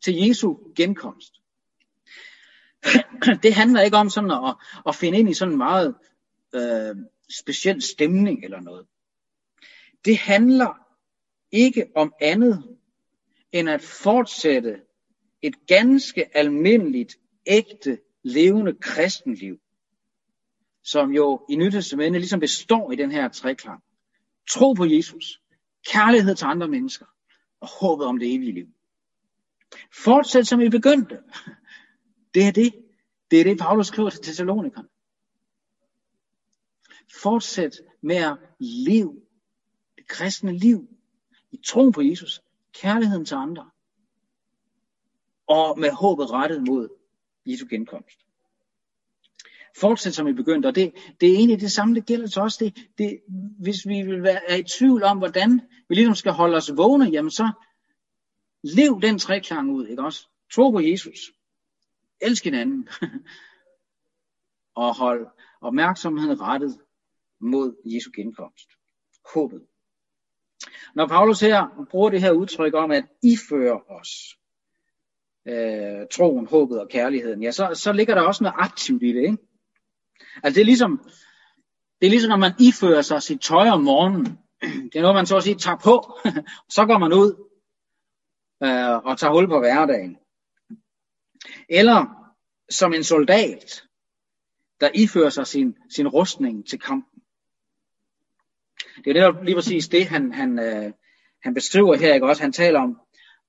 til 0.07 0.27
Jesu 0.27 0.57
genkomst, 0.77 1.33
det 3.43 3.55
handler 3.55 3.81
ikke 3.81 3.97
om 3.97 4.11
sådan 4.11 4.31
at, 4.31 4.55
at 4.89 4.95
finde 4.95 5.19
ind 5.19 5.31
i 5.31 5.35
sådan 5.35 5.53
en 5.53 5.59
meget 5.59 5.95
øh, 6.55 6.97
speciel 7.41 7.83
stemning 7.83 8.45
eller 8.45 8.61
noget. 8.61 8.87
Det 10.05 10.19
handler 10.19 10.87
ikke 11.53 11.87
om 11.95 12.13
andet 12.21 12.77
end 13.53 13.71
at 13.71 13.83
fortsætte 13.83 14.81
et 15.43 15.55
ganske 15.67 16.37
almindeligt, 16.37 17.17
ægte, 17.47 17.99
levende 18.23 18.75
kristenliv, 18.81 19.59
som 20.83 21.11
jo 21.11 21.47
i 21.51 21.57
Nytestamentet 21.57 22.21
ligesom 22.21 22.41
består 22.41 22.93
i 22.93 22.97
den 22.97 23.11
her 23.11 23.29
treklang. 23.29 23.83
Tro 24.51 24.73
på 24.73 24.85
Jesus, 24.85 25.41
kærlighed 25.87 26.35
til 26.35 26.45
andre 26.45 26.69
mennesker 26.69 27.07
og 27.61 27.69
håbet 27.81 28.07
om 28.07 28.19
det 28.19 28.35
evige 28.35 28.53
liv. 28.53 28.67
Fortsæt 30.05 30.47
som 30.47 30.61
I 30.61 30.69
begyndte. 30.69 31.19
Det 32.35 32.47
er 32.47 32.53
det. 32.53 32.75
Det 33.31 33.41
er 33.41 33.45
det, 33.45 33.59
Paulus 33.59 33.87
skriver 33.87 34.11
til 34.11 34.23
Thessalonikerne. 34.23 34.89
Fortsæt 37.23 37.81
med 38.03 38.17
at 38.17 38.37
leve 38.59 39.21
det 39.97 40.09
kristne 40.09 40.59
liv 40.59 40.89
i 41.53 41.57
troen 41.67 41.93
på 41.93 42.03
Jesus, 42.03 42.43
kærligheden 42.73 43.25
til 43.25 43.35
andre, 43.35 43.71
og 45.47 45.79
med 45.79 45.91
håbet 45.91 46.31
rettet 46.31 46.63
mod 46.69 46.89
Jesu 47.47 47.67
genkomst. 47.71 48.19
Fortsæt 49.81 50.15
som 50.15 50.29
I 50.29 50.33
begyndte, 50.33 50.67
og 50.67 50.75
det, 50.75 50.93
det 51.21 51.29
er 51.29 51.35
egentlig 51.35 51.61
det 51.61 51.73
samme, 51.73 51.95
det 51.95 52.07
gælder 52.07 52.27
til 52.27 52.43
os. 52.43 52.57
Det, 52.57 52.89
det, 52.99 53.21
hvis 53.59 53.87
vi 53.87 54.03
vil 54.03 54.23
være 54.23 54.51
er 54.51 54.57
i 54.57 54.63
tvivl 54.63 55.03
om, 55.03 55.19
hvordan 55.19 55.61
vi 55.89 55.95
ligesom 55.95 56.15
skal 56.15 56.33
holde 56.33 56.57
os 56.57 56.71
vågne, 56.77 57.05
jamen 57.05 57.31
så 57.31 57.51
lev 58.75 59.01
den 59.03 59.19
treklang 59.19 59.71
ud, 59.71 59.87
ikke 59.87 60.03
også? 60.03 60.29
Tro 60.53 60.71
på 60.71 60.81
Jesus. 60.81 61.19
Elsk 62.21 62.45
hinanden. 62.45 62.89
og 64.75 64.97
hold 64.97 65.27
opmærksomheden 65.61 66.41
rettet 66.41 66.79
mod 67.41 67.75
Jesu 67.85 68.11
genkomst. 68.17 68.69
Håbet. 69.35 69.63
Når 70.95 71.07
Paulus 71.07 71.41
her 71.41 71.87
bruger 71.91 72.11
det 72.11 72.21
her 72.21 72.31
udtryk 72.31 72.75
om 72.75 72.91
at 72.91 73.05
iføre 73.23 73.81
os 73.89 74.39
øh, 75.49 76.07
troen, 76.13 76.47
håbet 76.47 76.81
og 76.81 76.89
kærligheden, 76.89 77.43
ja, 77.43 77.51
så, 77.51 77.71
så 77.75 77.93
ligger 77.93 78.15
der 78.15 78.23
også 78.23 78.45
noget 78.45 78.57
aktivt 78.59 79.03
i 79.03 79.13
det. 79.13 79.23
Ikke? 79.23 79.39
Altså 80.43 80.55
det 80.55 80.61
er 80.61 80.65
ligesom, 80.65 81.01
det 82.01 82.07
er 82.07 82.11
ligesom 82.11 82.29
når 82.29 82.37
man 82.37 82.53
ifører 82.61 83.03
sig 83.03 83.23
sit 83.23 83.41
tøj 83.41 83.69
om 83.69 83.83
morgenen. 83.83 84.39
Det 84.93 84.97
er 84.97 85.03
noget, 85.03 85.15
man 85.15 85.27
så 85.27 85.37
at 85.37 85.43
sige 85.43 85.55
tager 85.55 85.77
på, 85.77 86.19
så 86.77 86.87
går 86.87 86.99
man 86.99 87.13
ud 87.13 87.46
øh, 88.63 88.97
og 89.05 89.19
tager 89.19 89.33
hul 89.33 89.49
på 89.49 89.59
hverdagen. 89.59 90.17
Eller 91.69 92.33
som 92.71 92.95
en 92.95 93.05
soldat, 93.05 93.83
der 94.81 94.91
ifører 94.95 95.31
sig 95.31 95.47
sin, 95.47 95.77
sin 95.91 96.09
rustning 96.09 96.69
til 96.69 96.79
kampen. 96.79 97.23
Det 99.05 99.11
er 99.11 99.15
netop 99.15 99.43
lige 99.43 99.55
præcis 99.55 99.89
det, 99.89 100.07
han, 100.07 100.33
han, 100.33 100.59
øh, 100.59 100.93
han 101.43 101.55
beskriver 101.55 101.97
her. 101.97 102.15
Ikke? 102.15 102.27
Også, 102.27 102.43
han 102.43 102.53
taler 102.53 102.81
om, 102.81 103.01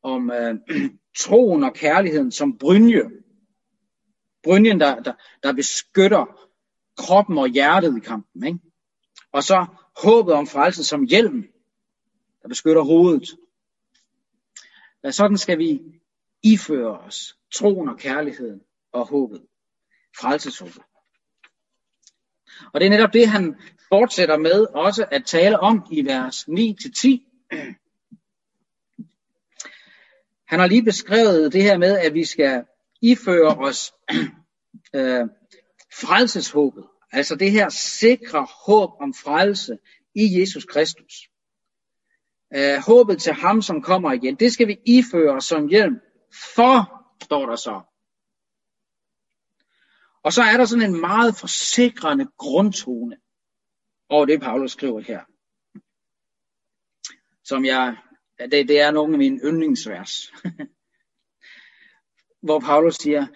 om 0.04 0.32
øh, 0.32 0.56
troen 1.20 1.64
og 1.64 1.74
kærligheden 1.74 2.32
som 2.32 2.58
brynje. 2.58 3.04
Brynjen, 4.44 4.80
der, 4.80 5.04
der, 5.04 5.14
der 5.44 5.54
beskytter 5.54 6.48
kroppen 6.98 7.38
og 7.38 7.48
hjertet 7.48 7.98
i 7.98 8.00
kampen. 8.00 8.44
Ikke? 8.44 8.60
Og 9.32 9.44
så 9.44 9.66
håbet 10.04 10.34
om 10.34 10.48
frelse 10.48 10.84
som 10.84 11.04
hjelm, 11.04 11.44
der 12.42 12.48
beskytter 12.48 12.82
hovedet. 12.82 13.38
Ja, 15.08 15.12
sådan 15.12 15.38
skal 15.38 15.58
vi 15.58 15.82
iføre 16.44 17.00
os 17.00 17.38
troen 17.54 17.90
og 17.90 17.98
kærligheden 17.98 18.62
og 18.94 19.08
håbet. 19.08 19.42
Frelseshåbet. 20.20 20.82
Og 22.74 22.80
det 22.80 22.86
er 22.86 22.90
netop 22.90 23.14
det, 23.14 23.28
han 23.28 23.56
fortsætter 23.90 24.38
med 24.38 24.66
også 24.74 25.06
at 25.12 25.26
tale 25.26 25.60
om 25.60 25.86
i 25.92 26.06
vers 26.06 26.48
9-10. 26.48 26.50
Han 30.48 30.60
har 30.60 30.68
lige 30.68 30.84
beskrevet 30.84 31.54
det 31.54 31.64
her 31.64 31.78
med, 31.78 31.98
at 31.98 32.14
vi 32.14 32.26
skal 32.26 32.64
iføre 33.02 33.58
os 33.58 33.94
øh, 34.96 35.26
frelseshåbet. 35.94 36.86
Altså 37.12 37.36
det 37.36 37.52
her 37.52 37.70
sikre 37.70 38.48
håb 38.66 38.90
om 39.02 39.14
frelse 39.14 39.78
i 40.16 40.40
Jesus 40.40 40.66
Kristus. 40.66 41.30
Øh, 42.56 42.78
håbet 42.88 43.22
til 43.22 43.34
ham, 43.34 43.62
som 43.62 43.82
kommer 43.82 44.12
igen, 44.12 44.36
det 44.36 44.54
skal 44.54 44.68
vi 44.68 44.80
iføre 44.86 45.42
som 45.42 45.68
hjelm. 45.68 46.00
For, 46.56 47.06
står 47.24 47.46
der 47.46 47.56
så. 47.56 47.82
Og 50.24 50.34
så 50.34 50.42
er 50.42 50.58
der 50.58 50.66
sådan 50.66 50.94
en 50.94 51.02
meget 51.02 51.36
forsikrende 51.36 52.28
grundtone 52.38 53.18
over 54.10 54.26
det, 54.26 54.42
Paulus 54.42 54.72
skriver 54.72 55.00
her. 55.00 55.22
Som 57.44 57.66
jeg, 57.66 57.98
det, 58.40 58.68
det 58.68 58.80
er 58.80 58.92
nogle 58.92 59.14
af 59.14 59.18
mine 59.18 59.40
yndlingsvers. 59.44 60.32
Hvor 62.46 62.60
Paulus 62.60 62.96
siger, 62.96 63.28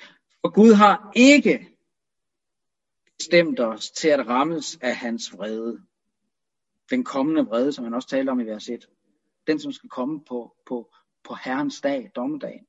for 0.42 0.54
Gud 0.54 0.74
har 0.74 1.12
ikke 1.16 1.68
bestemt 3.18 3.60
os 3.60 3.92
til 3.92 4.08
at 4.08 4.28
rammes 4.28 4.78
af 4.82 4.96
hans 4.96 5.34
vrede. 5.34 5.82
Den 6.90 7.04
kommende 7.04 7.46
vrede, 7.46 7.74
som 7.74 7.84
han 7.84 7.94
også 7.94 8.08
talte 8.08 8.30
om 8.30 8.40
i 8.40 8.44
vers 8.44 8.70
1. 8.70 8.86
Den, 9.52 9.60
som 9.60 9.72
skal 9.72 9.90
komme 9.90 10.26
på, 10.26 10.56
på, 10.68 10.94
på 11.24 11.36
Herrens 11.36 11.82
dag, 11.82 12.12
dommedagen. 12.16 12.68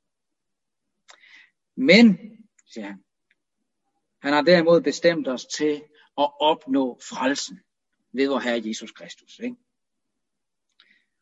Men, 1.77 2.18
siger 2.66 2.87
han, 2.87 3.05
han 4.23 4.33
har 4.33 4.42
derimod 4.42 4.81
bestemt 4.81 5.29
os 5.29 5.47
til 5.47 5.83
at 6.18 6.31
opnå 6.40 7.01
frelsen 7.09 7.61
ved 8.12 8.29
vor 8.29 8.38
Herre 8.38 8.62
Jesus 8.64 8.92
Kristus. 8.92 9.38
Ikke? 9.38 9.57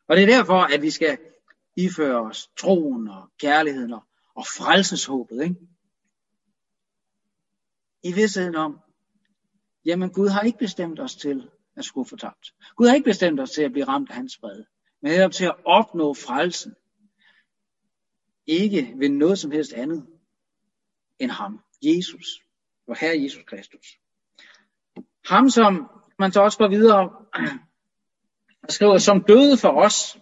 Og 0.07 0.17
det 0.17 0.23
er 0.23 0.27
derfor, 0.27 0.73
at 0.73 0.81
vi 0.81 0.89
skal 0.89 1.17
iføre 1.75 2.21
os 2.21 2.49
troen 2.57 3.07
og 3.07 3.31
kærligheden 3.37 3.93
og, 3.93 4.03
og 4.35 4.45
frelseshåbet. 4.45 5.43
Ikke? 5.43 5.55
I 8.03 8.13
vidstheden 8.13 8.55
om, 8.55 8.79
jamen 9.85 10.13
Gud 10.13 10.27
har 10.27 10.41
ikke 10.41 10.59
bestemt 10.59 10.99
os 10.99 11.15
til 11.15 11.49
at 11.75 11.85
skulle 11.85 12.09
fortabt. 12.09 12.53
Gud 12.75 12.87
har 12.87 12.95
ikke 12.95 13.09
bestemt 13.09 13.39
os 13.39 13.51
til 13.51 13.61
at 13.61 13.71
blive 13.71 13.87
ramt 13.87 14.09
af 14.09 14.15
hans 14.15 14.37
fred, 14.37 14.63
netop 15.01 15.31
til 15.31 15.45
at 15.45 15.55
opnå 15.65 16.13
frelsen. 16.13 16.75
Ikke 18.47 18.93
ved 18.97 19.09
noget 19.09 19.39
som 19.39 19.51
helst 19.51 19.73
andet 19.73 20.07
end 21.19 21.31
ham, 21.31 21.59
Jesus, 21.81 22.41
vor 22.87 22.93
Herre 22.93 23.23
Jesus 23.23 23.43
Kristus. 23.47 23.97
Ham, 25.25 25.49
som 25.49 25.89
man 26.19 26.31
så 26.31 26.41
også 26.41 26.57
går 26.57 26.67
videre 26.67 27.09
og 28.63 28.71
skriver, 28.71 28.97
som 28.97 29.23
døde 29.23 29.57
for 29.57 29.69
os, 29.69 30.17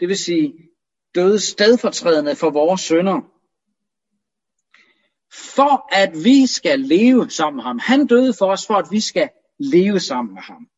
det 0.00 0.08
vil 0.08 0.18
sige 0.18 0.54
døde 1.14 1.40
stedfortrædende 1.40 2.36
for 2.36 2.50
vores 2.50 2.80
sønder, 2.80 3.20
for 5.32 5.94
at 5.94 6.24
vi 6.24 6.46
skal 6.46 6.80
leve 6.80 7.30
sammen 7.30 7.56
med 7.56 7.64
ham. 7.64 7.78
Han 7.78 8.06
døde 8.06 8.34
for 8.38 8.46
os, 8.52 8.66
for 8.66 8.74
at 8.74 8.86
vi 8.90 9.00
skal 9.00 9.30
leve 9.58 10.00
sammen 10.00 10.34
med 10.34 10.42
ham. 10.42 10.68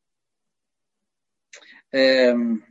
Øhm, 1.94 2.62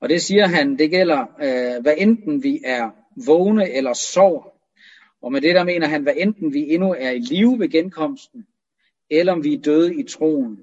og 0.00 0.08
det 0.08 0.22
siger 0.22 0.46
han, 0.46 0.78
det 0.78 0.90
gælder, 0.90 1.20
øh, 1.20 1.82
hvad 1.82 1.94
enten 1.98 2.42
vi 2.42 2.60
er 2.64 2.90
vågne 3.26 3.70
eller 3.70 3.92
sover. 3.92 4.54
Og 5.22 5.32
med 5.32 5.40
det 5.40 5.54
der 5.54 5.64
mener 5.64 5.86
han, 5.86 6.02
hvad 6.02 6.14
enten 6.16 6.54
vi 6.54 6.74
endnu 6.74 6.94
er 6.98 7.10
i 7.10 7.18
live 7.18 7.58
ved 7.58 7.68
genkomsten, 7.68 8.46
eller 9.10 9.32
om 9.32 9.44
vi 9.44 9.54
er 9.54 9.60
døde 9.60 9.94
i 9.94 10.02
troen 10.02 10.58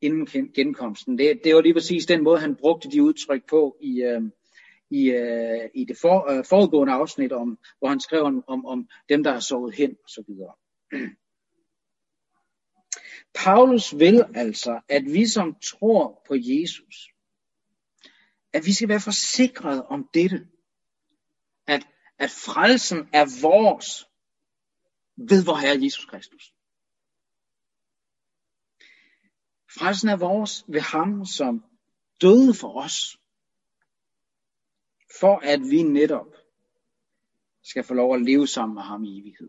inden 0.00 0.52
genkomsten. 0.54 1.18
Det, 1.18 1.40
det 1.44 1.54
var 1.54 1.60
lige 1.60 1.74
præcis 1.74 2.06
den 2.06 2.24
måde, 2.24 2.40
han 2.40 2.56
brugte 2.56 2.90
de 2.90 3.02
udtryk 3.02 3.48
på 3.48 3.76
i, 3.80 4.02
øh, 4.02 4.22
i, 4.90 5.10
øh, 5.10 5.70
i 5.74 5.84
det 5.84 5.98
for, 6.00 6.30
øh, 6.30 6.44
foregående 6.44 6.92
afsnit, 6.92 7.32
om, 7.32 7.58
hvor 7.78 7.88
han 7.88 8.00
skrev 8.00 8.22
om, 8.22 8.44
om, 8.46 8.66
om 8.66 8.88
dem, 9.08 9.24
der 9.24 9.32
har 9.32 9.40
sovet 9.40 9.74
hen 9.74 9.96
osv. 10.04 10.30
Paulus 13.44 13.98
vil 13.98 14.24
altså, 14.34 14.80
at 14.88 15.04
vi 15.04 15.26
som 15.26 15.56
tror 15.62 16.22
på 16.28 16.34
Jesus, 16.38 17.13
at 18.54 18.66
vi 18.66 18.72
skal 18.72 18.88
være 18.88 19.00
forsikret 19.00 19.86
om 19.86 20.08
dette. 20.14 20.48
At, 21.66 21.86
at 22.18 22.30
frelsen 22.30 23.08
er 23.12 23.42
vores 23.42 24.08
ved 25.16 25.44
vor 25.44 25.56
Herre 25.56 25.82
Jesus 25.82 26.04
Kristus. 26.04 26.54
Frelsen 29.78 30.08
er 30.08 30.16
vores 30.16 30.64
ved 30.68 30.80
ham, 30.80 31.26
som 31.26 31.64
døde 32.20 32.54
for 32.54 32.82
os, 32.82 33.18
for 35.20 35.38
at 35.38 35.60
vi 35.70 35.82
netop 35.82 36.34
skal 37.62 37.84
få 37.84 37.94
lov 37.94 38.14
at 38.14 38.22
leve 38.22 38.46
sammen 38.46 38.74
med 38.74 38.82
ham 38.82 39.04
i 39.04 39.18
evighed. 39.18 39.48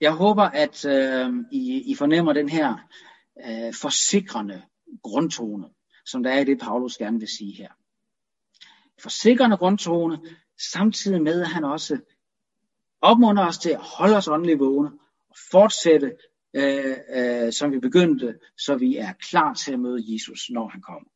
Jeg 0.00 0.12
håber, 0.12 0.42
at 0.42 0.84
øh, 0.84 1.44
I, 1.52 1.90
I 1.90 1.94
fornemmer 1.94 2.32
den 2.32 2.48
her 2.48 2.88
øh, 3.38 3.74
forsikrende 3.74 4.66
grundtone, 5.02 5.70
som 6.06 6.22
der 6.22 6.30
er 6.30 6.40
i 6.40 6.44
det, 6.44 6.60
Paulus 6.60 6.96
gerne 6.96 7.18
vil 7.18 7.28
sige 7.28 7.52
her. 7.56 7.68
Forsikrende 9.02 9.56
grundtone, 9.56 10.18
samtidig 10.72 11.22
med, 11.22 11.40
at 11.40 11.48
han 11.48 11.64
også 11.64 11.98
opmunder 13.00 13.46
os 13.46 13.58
til 13.58 13.70
at 13.70 13.80
holde 13.80 14.16
os 14.16 14.28
åndeligt 14.28 14.60
vågne 14.60 14.90
og 15.28 15.36
fortsætte, 15.50 16.16
øh, 16.54 16.96
øh, 17.14 17.52
som 17.52 17.72
vi 17.72 17.78
begyndte, 17.78 18.38
så 18.58 18.76
vi 18.76 18.96
er 18.96 19.12
klar 19.12 19.54
til 19.54 19.72
at 19.72 19.80
møde 19.80 20.12
Jesus, 20.12 20.50
når 20.50 20.68
han 20.68 20.82
kommer. 20.82 21.08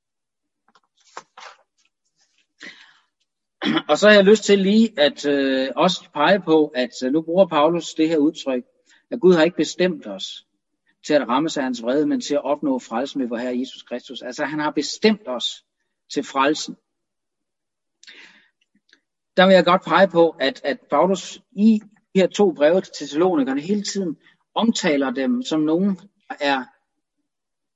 Og 3.91 3.99
så 3.99 4.09
har 4.09 4.15
jeg 4.15 4.25
lyst 4.25 4.45
til 4.45 4.59
lige 4.59 5.01
at 5.01 5.27
øh, 5.27 5.69
også 5.77 6.09
pege 6.15 6.41
på, 6.41 6.67
at 6.67 6.91
øh, 7.05 7.13
nu 7.13 7.23
bruger 7.23 7.47
Paulus 7.47 7.95
det 7.95 8.09
her 8.09 8.17
udtryk, 8.17 8.63
at 9.11 9.21
Gud 9.21 9.35
har 9.35 9.43
ikke 9.43 9.57
bestemt 9.57 10.07
os 10.07 10.48
til 11.09 11.15
at 11.15 11.29
ramme 11.29 11.51
sig 11.51 11.63
hans 11.63 11.83
vrede, 11.83 12.07
men 12.07 12.21
til 12.21 12.35
at 12.35 12.45
opnå 12.45 12.79
frelsen 12.79 13.21
med 13.21 13.29
vor 13.29 13.37
Herre 13.37 13.59
Jesus 13.59 13.83
Kristus. 13.83 14.23
Altså 14.23 14.45
han 14.45 14.59
har 14.59 14.71
bestemt 14.71 15.23
os 15.27 15.65
til 16.13 16.25
frelsen. 16.25 16.75
Der 19.37 19.47
vil 19.47 19.55
jeg 19.55 19.65
godt 19.65 19.83
pege 19.83 20.09
på, 20.09 20.31
at, 20.31 20.61
at 20.65 20.79
Paulus 20.91 21.41
i 21.53 21.81
de 22.15 22.21
her 22.21 22.27
to 22.27 22.53
breve 22.53 22.81
til 22.81 22.93
Thessalonikerne 22.97 23.61
hele 23.61 23.83
tiden 23.83 24.17
omtaler 24.55 25.11
dem 25.11 25.43
som 25.43 25.61
nogen, 25.61 25.97
der 26.29 26.35
er 26.41 26.65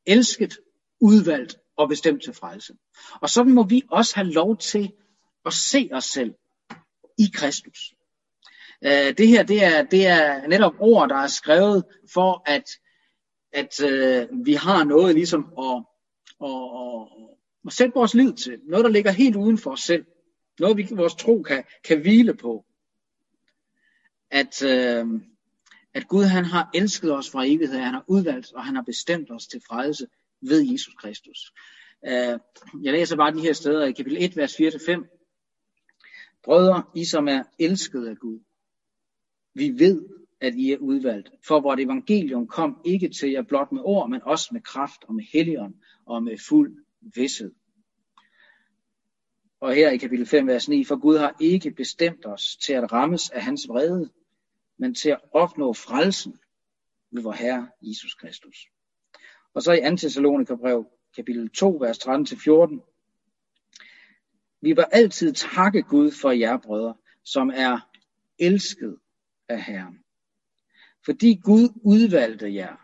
elsket, 0.06 0.58
udvalgt 1.00 1.56
og 1.76 1.88
bestemt 1.88 2.22
til 2.22 2.32
frelse. 2.32 2.74
Og 3.20 3.28
sådan 3.30 3.52
må 3.52 3.62
vi 3.62 3.82
også 3.90 4.14
have 4.14 4.32
lov 4.32 4.56
til 4.56 4.92
at 5.46 5.52
se 5.52 5.88
os 5.92 6.04
selv 6.04 6.34
i 7.18 7.24
Kristus. 7.34 7.94
Øh, 8.84 9.18
det 9.18 9.28
her 9.28 9.42
det 9.42 9.64
er, 9.64 9.82
det 9.82 10.06
er 10.06 10.46
netop 10.46 10.74
ord, 10.78 11.08
der 11.08 11.16
er 11.16 11.26
skrevet 11.26 11.84
for, 12.14 12.42
at, 12.46 12.64
at 13.52 13.80
øh, 13.82 14.28
vi 14.46 14.52
har 14.52 14.84
noget 14.84 15.14
ligesom 15.14 15.52
at, 15.58 15.84
at, 16.44 16.50
at, 16.50 17.08
at 17.66 17.72
sætte 17.72 17.94
vores 17.94 18.14
liv 18.14 18.34
til. 18.34 18.60
Noget, 18.64 18.84
der 18.84 18.90
ligger 18.90 19.10
helt 19.10 19.36
uden 19.36 19.58
for 19.58 19.70
os 19.70 19.80
selv. 19.80 20.04
Noget, 20.60 20.76
vi, 20.76 20.88
vores 20.90 21.14
tro 21.14 21.42
kan, 21.42 21.64
kan 21.84 22.00
hvile 22.00 22.34
på. 22.34 22.64
At, 24.30 24.62
øh, 24.62 25.06
at 25.94 26.08
Gud 26.08 26.24
han 26.24 26.44
har 26.44 26.70
elsket 26.74 27.12
os 27.12 27.30
fra 27.30 27.44
evighed, 27.44 27.78
han 27.78 27.94
har 27.94 28.04
udvalgt, 28.06 28.52
og 28.52 28.64
han 28.64 28.74
har 28.74 28.82
bestemt 28.82 29.30
os 29.30 29.46
til 29.46 29.62
frelse 29.68 30.06
ved 30.40 30.62
Jesus 30.72 30.94
Kristus. 30.94 31.52
Øh, 32.06 32.38
jeg 32.82 32.92
læser 32.92 33.16
bare 33.16 33.34
de 33.34 33.40
her 33.40 33.52
steder 33.52 33.84
i 33.84 33.92
kapitel 33.92 34.24
1, 34.24 34.36
vers 34.36 34.60
4-5. 34.60 35.18
Brødre, 36.44 36.82
I 36.94 37.04
som 37.04 37.28
er 37.28 37.42
elsket 37.58 38.06
af 38.06 38.16
Gud, 38.16 38.40
vi 39.54 39.72
ved, 39.78 40.21
at 40.42 40.54
I 40.54 40.72
er 40.72 40.78
udvalgt, 40.78 41.30
for 41.46 41.60
vort 41.60 41.80
evangelium 41.80 42.46
kom 42.46 42.80
ikke 42.84 43.08
til 43.08 43.30
jer 43.30 43.42
blot 43.42 43.72
med 43.72 43.80
ord, 43.84 44.10
men 44.10 44.22
også 44.22 44.48
med 44.52 44.60
kraft 44.60 45.04
og 45.08 45.14
med 45.14 45.24
helligånd 45.32 45.74
og 46.06 46.22
med 46.22 46.38
fuld 46.38 46.84
vidshed. 47.00 47.52
Og 49.60 49.74
her 49.74 49.90
i 49.90 49.96
kapitel 49.96 50.26
5, 50.26 50.46
vers 50.46 50.68
9, 50.68 50.84
for 50.84 50.96
Gud 51.00 51.18
har 51.18 51.36
ikke 51.40 51.70
bestemt 51.70 52.26
os 52.26 52.56
til 52.56 52.72
at 52.72 52.92
rammes 52.92 53.30
af 53.30 53.42
hans 53.42 53.68
vrede, 53.68 54.10
men 54.78 54.94
til 54.94 55.10
at 55.10 55.20
opnå 55.32 55.72
frelsen 55.72 56.38
ved 57.10 57.22
vor 57.22 57.32
Herre 57.32 57.68
Jesus 57.82 58.14
Kristus. 58.14 58.56
Og 59.54 59.62
så 59.62 59.72
i 59.72 59.90
2. 59.90 59.96
Thessalonikerbrev, 59.96 60.86
kapitel 61.16 61.50
2, 61.50 61.70
vers 61.80 61.98
13-14, 61.98 62.88
vi 64.60 64.74
bør 64.74 64.84
altid 64.84 65.32
takke 65.32 65.82
Gud 65.82 66.10
for 66.22 66.30
jer, 66.30 66.56
brødre, 66.56 66.94
som 67.24 67.50
er 67.54 67.90
elsket 68.38 68.98
af 69.48 69.62
Herren. 69.62 70.01
Fordi 71.04 71.40
Gud 71.44 71.68
udvalgte 71.84 72.54
jer 72.54 72.76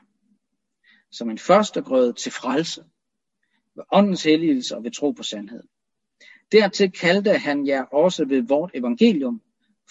som 1.11 1.31
en 1.31 1.39
førstegrøde 1.39 2.13
til 2.13 2.33
frelse, 2.33 2.85
ved 3.75 3.85
åndens 3.93 4.25
helligelse 4.25 4.77
og 4.77 4.85
ved 4.85 4.91
tro 4.91 5.11
på 5.11 5.23
sandhed. 5.23 5.63
Dertil 6.53 6.93
kaldte 6.93 7.33
han 7.33 7.67
jer 7.67 7.83
også 7.83 8.25
ved 8.25 8.43
vort 8.43 8.71
evangelium, 8.75 9.43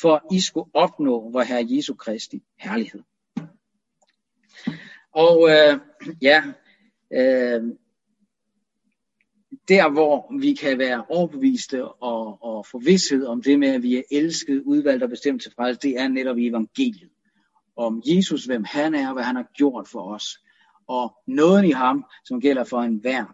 for 0.01 0.15
at 0.15 0.21
I 0.31 0.41
skulle 0.41 0.69
opnå 0.73 1.31
vor 1.31 1.41
Herre 1.41 1.67
Jesu 1.69 1.93
Kristi 1.93 2.43
herlighed. 2.59 3.01
Og 5.11 5.49
øh, 5.49 5.79
ja, 6.21 6.43
øh, 7.13 7.63
der 9.67 9.91
hvor 9.91 10.39
vi 10.39 10.53
kan 10.53 10.77
være 10.77 11.05
overbeviste 11.09 11.85
og, 11.85 12.43
og 12.43 12.65
få 12.65 12.79
vidshed 12.79 13.25
om 13.25 13.41
det 13.41 13.59
med, 13.59 13.67
at 13.67 13.83
vi 13.83 13.97
er 13.97 14.03
elsket, 14.11 14.61
udvalgt 14.61 15.03
og 15.03 15.09
bestemt 15.09 15.41
til 15.41 15.51
frelse, 15.55 15.79
det 15.81 15.99
er 15.99 16.07
netop 16.07 16.37
i 16.37 16.47
evangeliet. 16.47 17.11
Om 17.77 18.01
Jesus, 18.05 18.45
hvem 18.45 18.63
han 18.63 18.95
er, 18.95 19.13
hvad 19.13 19.23
han 19.23 19.35
har 19.35 19.47
gjort 19.53 19.87
for 19.87 20.13
os. 20.13 20.39
Og 20.87 21.17
noget 21.27 21.65
i 21.65 21.71
ham, 21.71 22.05
som 22.25 22.41
gælder 22.41 22.63
for 22.63 22.81
enhver, 22.81 23.25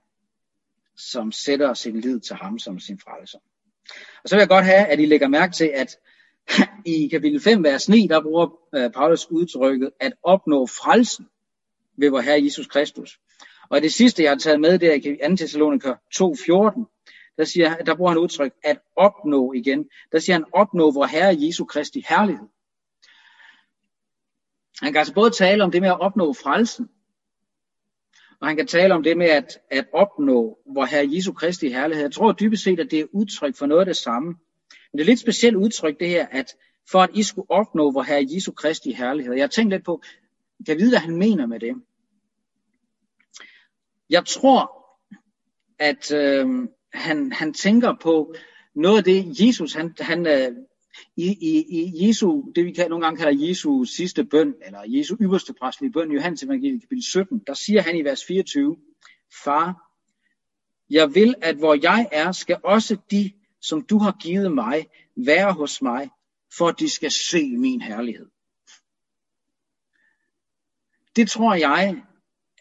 som 0.97 1.31
sætter 1.31 1.73
sin 1.73 1.99
lid 1.99 2.19
til 2.19 2.35
ham 2.35 2.59
som 2.59 2.79
sin 2.79 2.99
frelser. 2.99 3.37
Og 4.23 4.29
så 4.29 4.35
vil 4.35 4.41
jeg 4.41 4.49
godt 4.49 4.65
have, 4.65 4.85
at 4.85 4.99
I 4.99 5.05
lægger 5.05 5.27
mærke 5.27 5.53
til, 5.53 5.71
at 5.73 5.97
i 6.85 7.07
kapitel 7.07 7.41
5, 7.41 7.63
vers 7.63 7.89
9, 7.89 8.07
der 8.07 8.21
bruger 8.21 8.59
øh, 8.75 8.91
Paulus 8.91 9.27
udtrykket 9.31 9.91
at 9.99 10.13
opnå 10.23 10.67
frelsen 10.67 11.27
ved 11.97 12.09
vor 12.09 12.21
Herre 12.21 12.43
Jesus 12.43 12.67
Kristus. 12.67 13.19
Og 13.69 13.81
det 13.81 13.93
sidste, 13.93 14.23
jeg 14.23 14.31
har 14.31 14.37
taget 14.37 14.59
med, 14.59 14.79
det 14.79 14.89
er 14.89 15.27
i 15.27 15.29
2. 15.29 15.35
Thessaloniker 15.35 15.95
2.14. 15.95 17.33
Der, 17.37 17.43
siger, 17.43 17.75
der 17.75 17.95
bruger 17.95 18.11
han 18.11 18.17
udtryk 18.17 18.53
at 18.63 18.79
opnå 18.95 19.53
igen. 19.53 19.85
Der 20.11 20.19
siger 20.19 20.35
han 20.35 20.45
opnå 20.53 20.91
vor 20.91 21.05
Herre 21.05 21.35
Jesu 21.39 21.65
Kristi 21.65 22.05
herlighed. 22.09 22.47
Han 24.81 24.93
kan 24.93 24.99
altså 24.99 25.13
både 25.13 25.29
tale 25.29 25.63
om 25.63 25.71
det 25.71 25.81
med 25.81 25.89
at 25.89 25.99
opnå 25.99 26.33
frelsen, 26.33 26.89
og 28.41 28.47
han 28.47 28.57
kan 28.57 28.67
tale 28.67 28.93
om 28.93 29.03
det 29.03 29.17
med 29.17 29.29
at, 29.29 29.59
at 29.71 29.85
opnå 29.93 30.57
vor 30.73 30.85
Herre 30.85 31.09
Jesu 31.11 31.33
Kristi 31.33 31.69
herlighed. 31.69 32.03
Jeg 32.03 32.11
tror 32.11 32.31
dybest 32.31 32.63
set, 32.63 32.79
at 32.79 32.91
det 32.91 32.99
er 32.99 33.05
udtryk 33.13 33.55
for 33.55 33.65
noget 33.65 33.79
af 33.79 33.85
det 33.85 33.95
samme. 33.95 34.27
Men 34.27 34.97
det 34.97 35.01
er 35.01 35.05
lidt 35.05 35.19
specielt 35.19 35.55
udtryk 35.55 35.99
det 35.99 36.09
her, 36.09 36.27
at 36.31 36.55
for 36.91 36.99
at 36.99 37.09
I 37.13 37.23
skulle 37.23 37.51
opnå 37.51 37.91
vor 37.91 38.03
Herre 38.03 38.27
Jesu 38.29 38.51
Kristi 38.51 38.91
herlighed. 38.91 39.33
Jeg 39.33 39.43
har 39.43 39.47
tænkt 39.47 39.73
lidt 39.73 39.85
på, 39.85 40.01
kan 40.65 40.67
jeg 40.67 40.77
vide, 40.77 40.91
hvad 40.91 40.99
han 40.99 41.17
mener 41.17 41.45
med 41.45 41.59
det? 41.59 41.75
Jeg 44.09 44.25
tror, 44.25 44.71
at 45.79 46.11
øh, 46.11 46.67
han, 46.93 47.31
han 47.31 47.53
tænker 47.53 47.93
på 48.01 48.33
noget 48.75 48.97
af 48.97 49.03
det, 49.03 49.47
Jesus, 49.47 49.73
han, 49.73 49.95
han 49.99 50.27
øh, 50.27 50.51
i, 51.15 51.25
i, 51.25 51.81
i 51.81 52.07
Jesu, 52.07 52.43
det 52.55 52.65
vi 52.65 52.71
kan, 52.71 52.89
nogle 52.89 53.05
gange 53.05 53.17
kalder 53.17 53.47
Jesu 53.47 53.83
sidste 53.83 54.23
bøn, 54.23 54.53
eller 54.65 54.83
Jesu 54.87 55.15
ypperste 55.21 55.53
præstelige 55.53 55.91
bøn, 55.91 56.11
Johannes 56.11 56.43
evangeliet 56.43 56.81
kapitel 56.81 57.03
17, 57.03 57.43
der 57.47 57.53
siger 57.53 57.81
han 57.81 57.95
i 57.95 58.03
vers 58.03 58.25
24, 58.25 58.77
Far, 59.43 59.93
jeg 60.89 61.15
vil, 61.15 61.35
at 61.41 61.55
hvor 61.55 61.79
jeg 61.81 62.09
er, 62.11 62.31
skal 62.31 62.59
også 62.63 62.97
de, 63.11 63.31
som 63.61 63.81
du 63.81 63.97
har 63.97 64.17
givet 64.21 64.51
mig, 64.51 64.87
være 65.15 65.53
hos 65.53 65.81
mig, 65.81 66.09
for 66.57 66.67
at 66.67 66.79
de 66.79 66.89
skal 66.89 67.11
se 67.11 67.57
min 67.57 67.81
herlighed. 67.81 68.27
Det 71.15 71.29
tror 71.29 71.55
jeg 71.55 72.03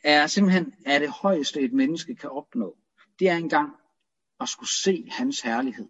er 0.05 0.27
simpelthen 0.27 0.75
er 0.87 0.99
det 0.99 1.11
højeste, 1.11 1.61
et 1.61 1.73
menneske 1.73 2.14
kan 2.14 2.31
opnå. 2.31 2.77
Det 3.18 3.29
er 3.29 3.37
engang 3.37 3.73
at 4.40 4.49
skulle 4.49 4.71
se 4.71 5.09
hans 5.11 5.40
herlighed. 5.40 5.88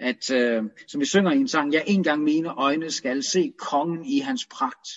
At, 0.00 0.30
øh, 0.30 0.64
som 0.88 1.00
vi 1.00 1.06
synger 1.06 1.32
i 1.32 1.36
en 1.36 1.48
sang, 1.48 1.72
ja, 1.72 1.82
engang 1.86 2.22
mine 2.22 2.48
øjne 2.48 2.90
skal 2.90 3.22
se 3.22 3.52
kongen 3.58 4.04
i 4.04 4.18
hans 4.18 4.46
pragt. 4.46 4.88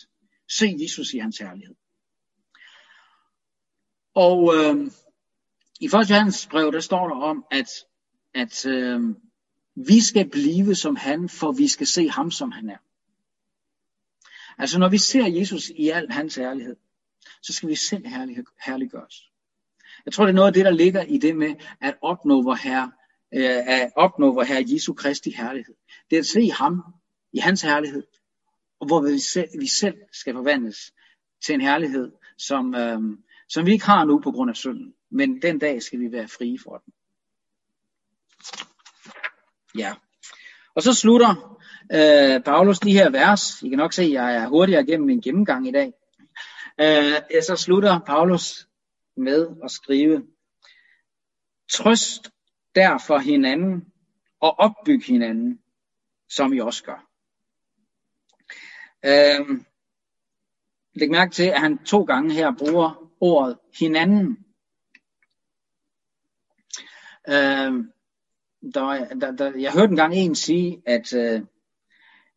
Se 0.49 0.75
Jesus 0.81 1.13
i 1.13 1.17
hans 1.17 1.37
herlighed. 1.37 1.75
Og 4.15 4.53
øh, 4.55 4.91
i 5.79 5.85
1. 5.85 6.09
Johannes 6.09 6.47
brev, 6.47 6.71
der 6.71 6.79
står 6.79 7.07
der 7.07 7.15
om, 7.15 7.45
at, 7.51 7.69
at 8.33 8.65
øh, 8.65 9.01
vi 9.75 10.01
skal 10.01 10.29
blive 10.29 10.75
som 10.75 10.95
han, 10.95 11.29
for 11.29 11.51
vi 11.51 11.67
skal 11.67 11.87
se 11.87 12.09
ham, 12.09 12.31
som 12.31 12.51
han 12.51 12.69
er. 12.69 12.77
Altså 14.57 14.79
når 14.79 14.89
vi 14.89 14.97
ser 14.97 15.25
Jesus 15.25 15.69
i 15.69 15.89
al 15.89 16.11
hans 16.11 16.35
herlighed, 16.35 16.75
så 17.41 17.53
skal 17.53 17.69
vi 17.69 17.75
selv 17.75 18.07
herlig, 18.07 18.37
herliggøres. 18.65 19.31
Jeg 20.05 20.13
tror, 20.13 20.25
det 20.25 20.31
er 20.31 20.35
noget 20.35 20.47
af 20.47 20.53
det, 20.53 20.65
der 20.65 20.71
ligger 20.71 21.03
i 21.03 21.17
det 21.17 21.35
med 21.35 21.55
at 21.81 21.97
opnå 22.01 22.41
vor 22.41 22.55
Herre, 22.55 22.91
øh, 23.35 23.67
at 23.67 23.91
opnå 23.95 24.33
vor 24.33 24.43
Herre 24.43 24.63
Jesu 24.67 24.93
Kristi 24.93 25.31
herlighed. 25.37 25.75
Det 26.09 26.15
er 26.15 26.19
at 26.19 26.25
se 26.25 26.51
ham 26.51 26.83
i 27.33 27.39
hans 27.39 27.61
herlighed, 27.61 28.03
og 28.79 28.87
hvor 28.87 29.01
vi 29.01 29.19
selv, 29.19 29.49
vi 29.59 29.67
selv 29.67 29.97
skal 30.11 30.33
forvandles 30.33 30.93
til 31.45 31.55
en 31.55 31.61
herlighed, 31.61 32.11
som, 32.37 32.75
øh, 32.75 32.99
som 33.49 33.65
vi 33.65 33.71
ikke 33.71 33.85
har 33.85 34.05
nu 34.05 34.19
på 34.19 34.31
grund 34.31 34.49
af 34.49 34.55
synden. 34.55 34.93
men 35.11 35.41
den 35.41 35.59
dag 35.59 35.81
skal 35.81 35.99
vi 35.99 36.11
være 36.11 36.27
frie 36.27 36.59
for 36.63 36.77
den. 36.77 36.93
Ja. 39.77 39.93
Og 40.75 40.81
så 40.81 40.93
slutter 40.93 41.59
øh, 41.93 42.43
Paulus 42.43 42.79
de 42.79 42.93
her 42.93 43.09
vers. 43.09 43.61
I 43.63 43.69
kan 43.69 43.77
nok 43.77 43.93
se, 43.93 44.03
at 44.03 44.11
jeg 44.11 44.35
er 44.35 44.47
hurtigere 44.47 44.85
gennem 44.85 45.07
min 45.07 45.21
gennemgang 45.21 45.67
i 45.67 45.71
dag. 45.71 45.93
Øh, 46.81 47.41
så 47.47 47.55
slutter 47.55 47.99
Paulus 47.99 48.67
med 49.17 49.47
at 49.63 49.71
skrive, 49.71 50.23
Trøst 51.71 52.31
derfor 52.75 53.17
hinanden 53.17 53.85
og 54.39 54.59
opbyg 54.59 55.03
hinanden, 55.05 55.59
som 56.29 56.53
I 56.53 56.59
også 56.59 56.83
gør. 56.83 57.09
Øhm, 59.05 59.65
læg 60.93 61.11
mærke 61.11 61.31
til, 61.31 61.43
at 61.43 61.59
han 61.59 61.77
to 61.77 62.03
gange 62.03 62.33
her 62.33 62.51
bruger 62.59 63.11
ordet 63.19 63.57
hinanden. 63.79 64.37
Øhm, 67.29 67.91
der, 68.73 69.13
der, 69.21 69.31
der, 69.31 69.57
jeg 69.57 69.73
hørte 69.73 69.89
engang 69.89 70.15
en 70.15 70.35
sige, 70.35 70.81
at, 70.85 71.13
øh, 71.13 71.41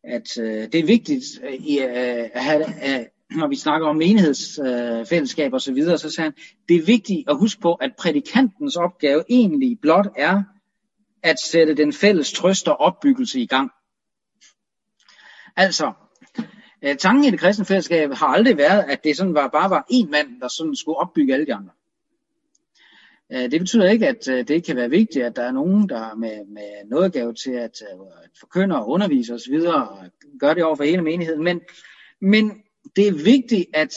at 0.03 0.37
øh, 0.37 0.71
det 0.71 0.75
er 0.75 0.85
vigtigt 0.85 1.25
øh, 1.43 1.53
i, 1.53 1.79
øh, 1.79 2.29
at 2.33 2.43
have, 2.43 2.65
øh, 2.65 3.05
når 3.39 3.47
vi 3.47 3.55
snakker 3.55 3.87
om 3.87 3.95
menighedsfællesskab 3.95 5.53
og 5.53 5.61
så 5.61 5.73
videre, 5.73 5.97
så 5.97 6.09
sagde 6.09 6.25
han, 6.25 6.43
det 6.69 6.75
er 6.75 6.85
vigtigt 6.85 7.29
at 7.29 7.37
huske 7.37 7.61
på, 7.61 7.73
at 7.73 7.91
prædikantens 7.99 8.75
opgave 8.75 9.23
egentlig 9.29 9.79
blot 9.81 10.07
er 10.17 10.43
at 11.23 11.39
sætte 11.39 11.75
den 11.75 11.93
fælles 11.93 12.33
trøst 12.33 12.67
og 12.67 12.79
opbyggelse 12.79 13.39
i 13.39 13.45
gang. 13.45 13.71
Altså, 15.55 15.93
øh, 16.81 16.95
tanken 16.97 17.25
i 17.25 17.31
det 17.31 17.39
kristne 17.39 17.65
fællesskab 17.65 18.13
har 18.13 18.27
aldrig 18.27 18.57
været, 18.57 18.83
at 18.83 19.03
det 19.03 19.17
sådan 19.17 19.33
var, 19.33 19.47
bare 19.47 19.69
var 19.69 19.85
én 19.91 20.09
mand, 20.09 20.41
der 20.41 20.47
sådan 20.47 20.75
skulle 20.75 20.97
opbygge 20.97 21.33
alle 21.33 21.45
de 21.45 21.53
andre. 21.53 21.71
Øh, 23.31 23.51
det 23.51 23.59
betyder 23.59 23.89
ikke, 23.89 24.07
at 24.07 24.27
øh, 24.27 24.37
det 24.37 24.49
ikke 24.49 24.65
kan 24.65 24.75
være 24.75 24.89
vigtigt, 24.89 25.25
at 25.25 25.35
der 25.35 25.43
er 25.43 25.51
nogen, 25.51 25.89
der 25.89 26.15
med, 26.15 26.45
med 26.45 26.89
noget 26.89 27.37
til 27.43 27.51
at, 27.51 27.81
øh, 27.81 27.99
at 28.23 28.29
forkynde 28.39 28.75
og 28.75 28.89
undervise 28.89 29.33
osv., 29.33 29.59
og 29.67 30.05
gør 30.39 30.53
det 30.53 30.63
over 30.63 30.75
for 30.75 30.83
hele 30.83 31.01
menigheden. 31.01 31.43
Men, 31.43 31.61
men 32.21 32.63
det 32.95 33.07
er 33.07 33.23
vigtigt, 33.23 33.65
at, 33.73 33.93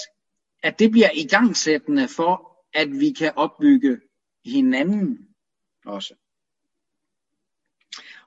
at 0.63 0.79
det 0.79 0.91
bliver 0.91 1.11
igangsættende 1.15 2.09
for, 2.09 2.57
at 2.75 2.89
vi 3.01 3.11
kan 3.11 3.33
opbygge 3.37 4.01
hinanden 4.45 5.19
også. 5.87 6.15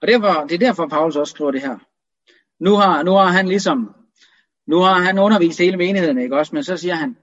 Og 0.02 0.08
derfor, 0.08 0.48
det 0.48 0.56
er 0.56 0.60
derfor, 0.60 0.88
Paulus 0.88 1.16
også 1.16 1.32
skriver 1.32 1.52
det 1.52 1.62
her. 1.62 1.78
Nu 2.60 2.76
har, 2.76 3.04
nu 3.04 3.12
har 3.12 3.28
han 3.28 3.48
ligesom, 3.48 3.96
nu 4.68 4.78
har 4.78 5.02
han 5.02 5.20
undervist 5.20 5.60
hele 5.60 5.78
menigheden, 5.78 6.18
ikke 6.18 6.38
også? 6.38 6.56
Men 6.56 6.64
så 6.64 6.78
siger 6.78 6.96
han, 6.96 7.18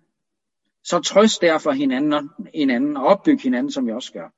så 0.84 1.00
trøst 1.00 1.42
derfor 1.42 1.72
hinanden, 1.72 2.30
hinanden 2.54 2.96
og 2.96 3.06
opbyg 3.06 3.40
hinanden, 3.40 3.72
som 3.72 3.86
vi 3.86 3.92
også 3.92 4.12
gør. 4.12 4.28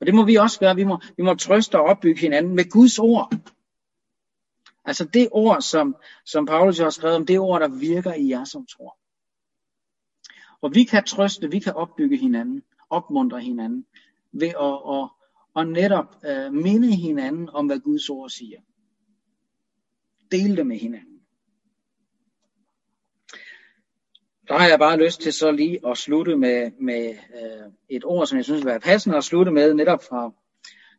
Og 0.00 0.06
det 0.06 0.14
må 0.14 0.24
vi 0.24 0.36
også 0.36 0.60
gøre. 0.60 0.76
Vi 0.76 0.84
må, 0.84 1.00
vi 1.16 1.22
må 1.22 1.34
trøste 1.34 1.78
og 1.78 1.84
opbygge 1.84 2.20
hinanden 2.20 2.54
med 2.54 2.70
Guds 2.70 2.98
ord. 2.98 3.32
Altså 4.88 5.04
det 5.04 5.28
ord, 5.32 5.60
som, 5.62 5.96
som 6.24 6.46
Paulus 6.46 6.78
har 6.78 6.90
skrevet 6.90 7.16
om, 7.16 7.26
det 7.26 7.38
ord, 7.38 7.60
der 7.60 7.68
virker 7.68 8.14
i 8.14 8.28
jer, 8.28 8.44
som 8.44 8.66
tror. 8.66 8.98
Og 10.60 10.74
vi 10.74 10.84
kan 10.84 11.04
trøste, 11.04 11.50
vi 11.50 11.58
kan 11.58 11.74
opbygge 11.74 12.16
hinanden, 12.16 12.62
opmuntre 12.90 13.40
hinanden, 13.40 13.86
ved 14.32 14.48
at, 14.48 14.78
at, 14.96 15.08
at 15.56 15.68
netop 15.68 16.16
uh, 16.28 16.54
minde 16.54 16.96
hinanden 16.96 17.50
om, 17.50 17.66
hvad 17.66 17.80
Guds 17.80 18.08
ord 18.08 18.30
siger. 18.30 18.60
Dele 20.30 20.56
det 20.56 20.66
med 20.66 20.78
hinanden. 20.78 21.20
Der 24.48 24.58
har 24.58 24.68
jeg 24.68 24.78
bare 24.78 25.04
lyst 25.04 25.20
til 25.20 25.32
så 25.32 25.50
lige 25.50 25.86
at 25.86 25.98
slutte 25.98 26.36
med, 26.36 26.72
med 26.80 27.10
øh, 27.10 27.72
et 27.88 28.04
ord, 28.04 28.26
som 28.26 28.36
jeg 28.36 28.44
synes 28.44 28.60
vil 28.60 28.70
være 28.70 28.80
passende 28.80 29.16
at 29.16 29.24
slutte 29.24 29.52
med, 29.52 29.74
netop 29.74 30.02
fra, 30.02 30.32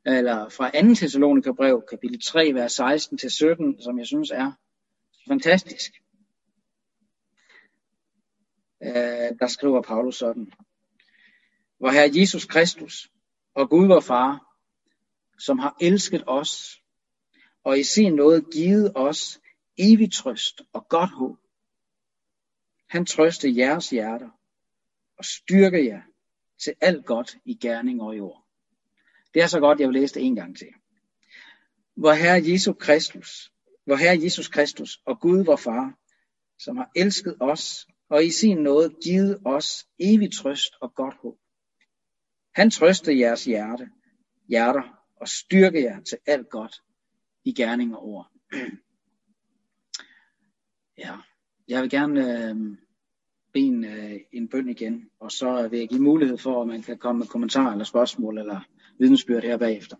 eller 0.06 0.50
fra 0.50 0.82
2. 0.82 0.96
Thessalonikerbrev, 0.96 1.84
kapitel 1.90 2.22
3, 2.22 2.54
vers 2.54 2.80
16-17, 2.80 3.84
som 3.84 4.00
jeg 4.00 4.08
synes 4.08 4.32
er 4.32 4.52
fantastisk. 5.28 5.92
Øh, 8.84 9.40
der 9.40 9.48
skriver 9.48 9.82
Paulus 9.82 10.16
sådan. 10.16 10.52
Hvor 11.78 11.90
Herre 11.90 12.12
Jesus 12.14 12.46
Kristus 12.46 13.12
og 13.56 13.70
Gud 13.70 13.88
vor 13.88 14.00
Far, 14.00 14.56
som 15.40 15.60
har 15.60 15.76
elsket 15.82 16.24
os, 16.28 16.82
og 17.64 17.80
i 17.80 17.84
sin 17.84 18.14
nåde 18.14 18.42
givet 18.42 18.92
os 18.96 19.40
evig 19.78 20.12
trøst 20.14 20.62
og 20.74 20.88
godt 20.90 21.10
håb, 21.10 21.38
han 22.90 23.06
trøste 23.06 23.58
jeres 23.58 23.90
hjerter 23.90 24.30
og 25.18 25.26
styrke 25.26 25.86
jer 25.86 26.02
til 26.64 26.74
alt 26.82 27.06
godt 27.06 27.38
i 27.46 27.54
gerning 27.54 28.02
og 28.02 28.16
i 28.16 28.20
ord. 28.20 28.49
Det 29.34 29.42
er 29.42 29.48
så 29.48 29.60
godt, 29.60 29.80
jeg 29.80 29.88
vil 29.88 30.02
læse 30.02 30.14
det 30.14 30.26
en 30.26 30.36
gang 30.36 30.58
til. 30.58 30.68
Hvor 31.96 32.14
Herre 32.14 32.42
Jesus 32.52 32.76
Kristus, 32.80 33.52
hvor 33.86 33.96
Herre 33.96 34.24
Jesus 34.24 34.48
Kristus 34.48 35.00
og 35.06 35.20
Gud 35.20 35.46
vor 35.46 35.56
Far, 35.56 35.94
som 36.60 36.78
har 36.78 36.92
elsket 36.96 37.36
os 37.40 37.88
og 38.10 38.26
i 38.26 38.32
sin 38.32 38.58
nåde 38.58 38.96
givet 39.04 39.40
os 39.46 39.88
evig 40.00 40.34
trøst 40.34 40.74
og 40.82 40.96
godt 40.96 41.16
håb. 41.22 41.38
Han 42.56 42.72
trøste 42.72 43.20
jeres 43.20 43.46
hjerte, 43.46 43.90
hjerter 44.48 45.00
og 45.16 45.28
styrke 45.28 45.84
jer 45.84 46.02
til 46.02 46.18
alt 46.26 46.50
godt 46.50 46.82
i 47.46 47.54
gerning 47.54 47.96
og 47.96 48.04
ord. 48.04 48.32
ja. 51.04 51.18
Jeg 51.68 51.82
vil 51.82 51.90
gerne 51.90 52.50
øh, 52.50 52.78
bede 53.54 53.66
en, 53.66 53.84
øh, 53.84 54.20
en 54.32 54.48
bøn 54.50 54.70
igen, 54.70 55.10
og 55.20 55.32
så 55.32 55.68
vil 55.68 55.80
jeg 55.80 55.90
give 55.90 56.02
mulighed 56.02 56.38
for, 56.38 56.62
at 56.62 56.68
man 56.68 56.82
kan 56.82 56.98
komme 56.98 57.20
med 57.20 57.28
kommentarer 57.28 57.72
eller 57.72 57.86
spørgsmål 57.86 58.38
eller 58.38 58.62
vidensbyrd 59.00 59.44
her 59.44 59.58
bagefter. 59.58 59.96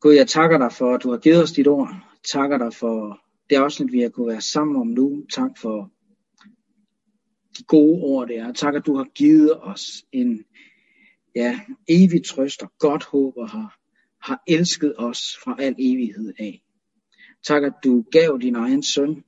Gud, 0.00 0.14
jeg 0.14 0.28
takker 0.28 0.58
dig 0.58 0.72
for, 0.72 0.94
at 0.94 1.02
du 1.02 1.10
har 1.10 1.18
givet 1.18 1.42
os 1.42 1.52
dit 1.52 1.68
ord. 1.68 1.88
Takker 2.24 2.58
dig 2.58 2.74
for 2.74 3.20
det 3.50 3.56
afsnit, 3.56 3.92
vi 3.92 4.00
har 4.00 4.08
kunne 4.08 4.28
være 4.28 4.40
sammen 4.40 4.76
om 4.76 4.86
nu. 4.86 5.26
Tak 5.32 5.50
for 5.58 5.90
de 7.58 7.64
gode 7.64 8.02
ord, 8.02 8.28
det 8.28 8.38
er. 8.38 8.52
Tak, 8.52 8.74
at 8.74 8.86
du 8.86 8.96
har 8.96 9.04
givet 9.14 9.60
os 9.62 10.04
en 10.12 10.44
ja, 11.34 11.60
evig 11.88 12.24
trøst 12.24 12.62
og 12.62 12.72
godt 12.78 13.04
håb 13.04 13.36
og 13.36 13.50
har, 13.50 13.78
har 14.22 14.42
elsket 14.48 14.94
os 14.98 15.20
fra 15.44 15.56
al 15.58 15.74
evighed 15.78 16.32
af. 16.38 16.62
Tak, 17.46 17.62
at 17.62 17.72
du 17.84 18.04
gav 18.10 18.38
din 18.42 18.54
egen 18.54 18.82
søn. 18.82 19.24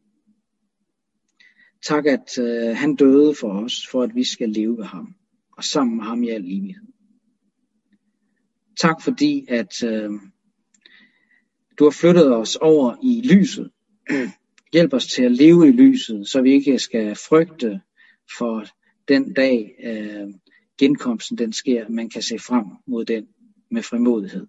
Tak, 1.86 2.06
at 2.06 2.38
øh, 2.38 2.76
han 2.76 2.94
døde 2.96 3.34
for 3.40 3.64
os, 3.64 3.86
for 3.90 4.02
at 4.02 4.14
vi 4.14 4.24
skal 4.24 4.48
leve 4.48 4.76
ved 4.76 4.84
ham, 4.84 5.14
og 5.58 5.64
sammen 5.64 5.96
med 5.96 6.04
ham 6.04 6.22
i 6.22 6.28
al 6.28 6.44
evighed. 6.44 6.86
Tak 8.80 9.02
fordi, 9.02 9.46
at 9.48 9.82
øh, 9.82 10.10
du 11.78 11.84
har 11.84 11.90
flyttet 11.90 12.34
os 12.34 12.56
over 12.56 12.96
i 13.02 13.28
lyset. 13.28 13.70
Hjælp 14.72 14.92
os 14.92 15.06
til 15.06 15.22
at 15.22 15.32
leve 15.32 15.68
i 15.68 15.72
lyset, 15.72 16.28
så 16.28 16.42
vi 16.42 16.52
ikke 16.52 16.78
skal 16.78 17.14
frygte 17.14 17.80
for 18.38 18.64
den 19.08 19.32
dag, 19.32 19.74
øh, 19.84 20.28
genkomsten 20.78 21.38
den 21.38 21.52
sker, 21.52 21.88
man 21.88 22.10
kan 22.10 22.22
se 22.22 22.38
frem 22.38 22.64
mod 22.86 23.04
den 23.04 23.26
med 23.70 23.82
frimodighed. 23.82 24.46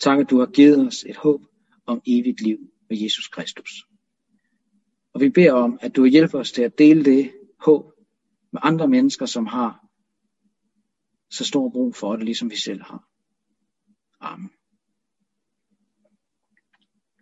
Tak, 0.00 0.18
at 0.18 0.30
du 0.30 0.38
har 0.38 0.46
givet 0.46 0.86
os 0.86 1.04
et 1.08 1.16
håb 1.16 1.40
om 1.86 2.02
evigt 2.06 2.40
liv 2.40 2.58
med 2.90 2.98
Jesus 3.02 3.28
Kristus. 3.28 3.86
Og 5.14 5.20
vi 5.20 5.28
beder 5.28 5.52
om, 5.52 5.78
at 5.82 5.96
du 5.96 6.04
hjælper 6.04 6.38
os 6.38 6.52
til 6.52 6.62
at 6.62 6.78
dele 6.78 7.04
det 7.04 7.32
håb 7.60 7.92
med 8.52 8.60
andre 8.64 8.88
mennesker, 8.88 9.26
som 9.26 9.46
har 9.46 9.82
så 11.32 11.44
stor 11.44 11.70
brug 11.70 11.96
for 11.96 12.16
det, 12.16 12.24
ligesom 12.24 12.50
vi 12.50 12.56
selv 12.56 12.82
har. 12.82 13.08
Amen. 14.20 14.50